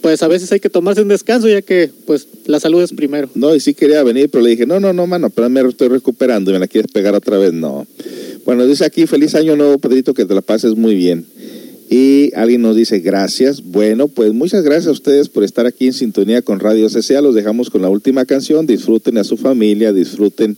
[0.00, 3.28] pues a veces hay que tomarse un descanso ya que pues la salud es primero.
[3.34, 5.88] No, y sí quería venir, pero le dije, no, no, no, mano, pero me estoy
[5.88, 7.52] recuperando y me la quieres pegar otra vez.
[7.52, 7.86] No.
[8.44, 11.26] Bueno, dice aquí, feliz año nuevo, Pedrito, que te la pases muy bien.
[11.90, 13.64] Y alguien nos dice, gracias.
[13.64, 17.20] Bueno, pues muchas gracias a ustedes por estar aquí en sintonía con Radio CCA.
[17.20, 18.64] Los dejamos con la última canción.
[18.64, 20.56] Disfruten a su familia, disfruten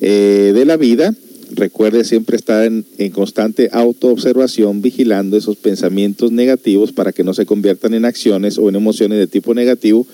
[0.00, 1.14] eh, de la vida.
[1.50, 7.44] Recuerde siempre estar en, en constante autoobservación, vigilando esos pensamientos negativos para que no se
[7.44, 10.06] conviertan en acciones o en emociones de tipo negativo.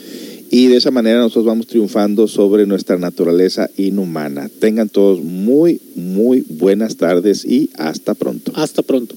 [0.51, 4.49] Y de esa manera nosotros vamos triunfando sobre nuestra naturaleza inhumana.
[4.49, 8.53] Tengan todos muy, muy buenas tardes y hasta pronto.
[8.55, 9.15] Hasta pronto.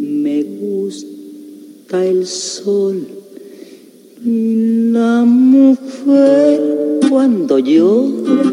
[0.00, 3.06] Me gusta el sol
[4.24, 8.52] y la mujer cuando llora,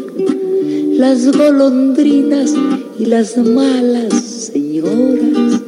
[0.96, 2.54] las golondrinas
[2.98, 4.12] y las malas
[4.52, 5.60] señoras,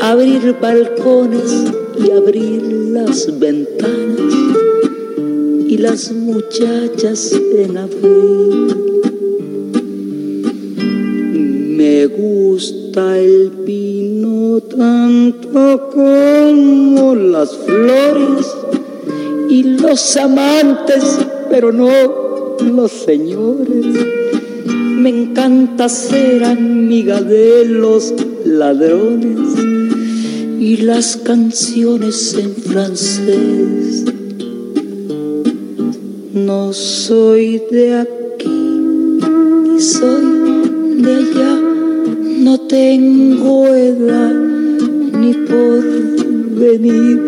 [0.00, 1.64] abrir balcones
[1.98, 4.34] y abrir las ventanas
[5.66, 8.76] y las muchachas en abril.
[11.76, 18.46] Me gusta el vino tanto como las flores
[19.48, 21.18] y los amantes
[21.50, 21.88] pero no
[22.60, 23.86] los señores.
[24.66, 28.14] Me encanta ser amiga de los
[28.44, 29.38] ladrones
[30.60, 34.04] y las canciones en francés.
[36.34, 41.60] No soy de aquí ni soy de allá,
[42.40, 45.84] no tengo edad ni por
[46.58, 47.27] venir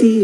[0.00, 0.14] Me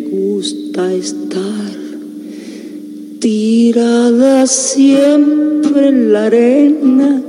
[0.00, 1.76] gusta estar
[3.20, 7.22] tirada siempre en la arena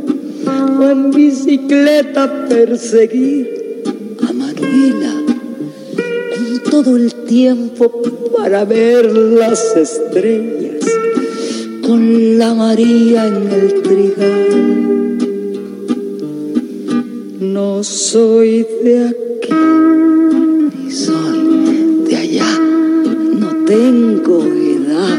[0.80, 3.84] o en bicicleta perseguir
[4.28, 5.15] a Manuela
[6.84, 8.02] todo el tiempo
[8.36, 10.84] para ver las estrellas
[11.82, 15.18] con la María en el trigal.
[17.40, 19.54] No soy de aquí
[20.76, 22.60] ni soy de allá,
[23.40, 25.18] no tengo edad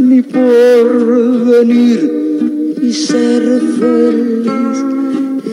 [0.00, 4.78] ni por venir y ser feliz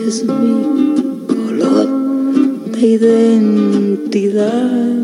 [0.08, 0.56] es mi
[1.28, 1.88] color
[2.72, 5.03] de identidad.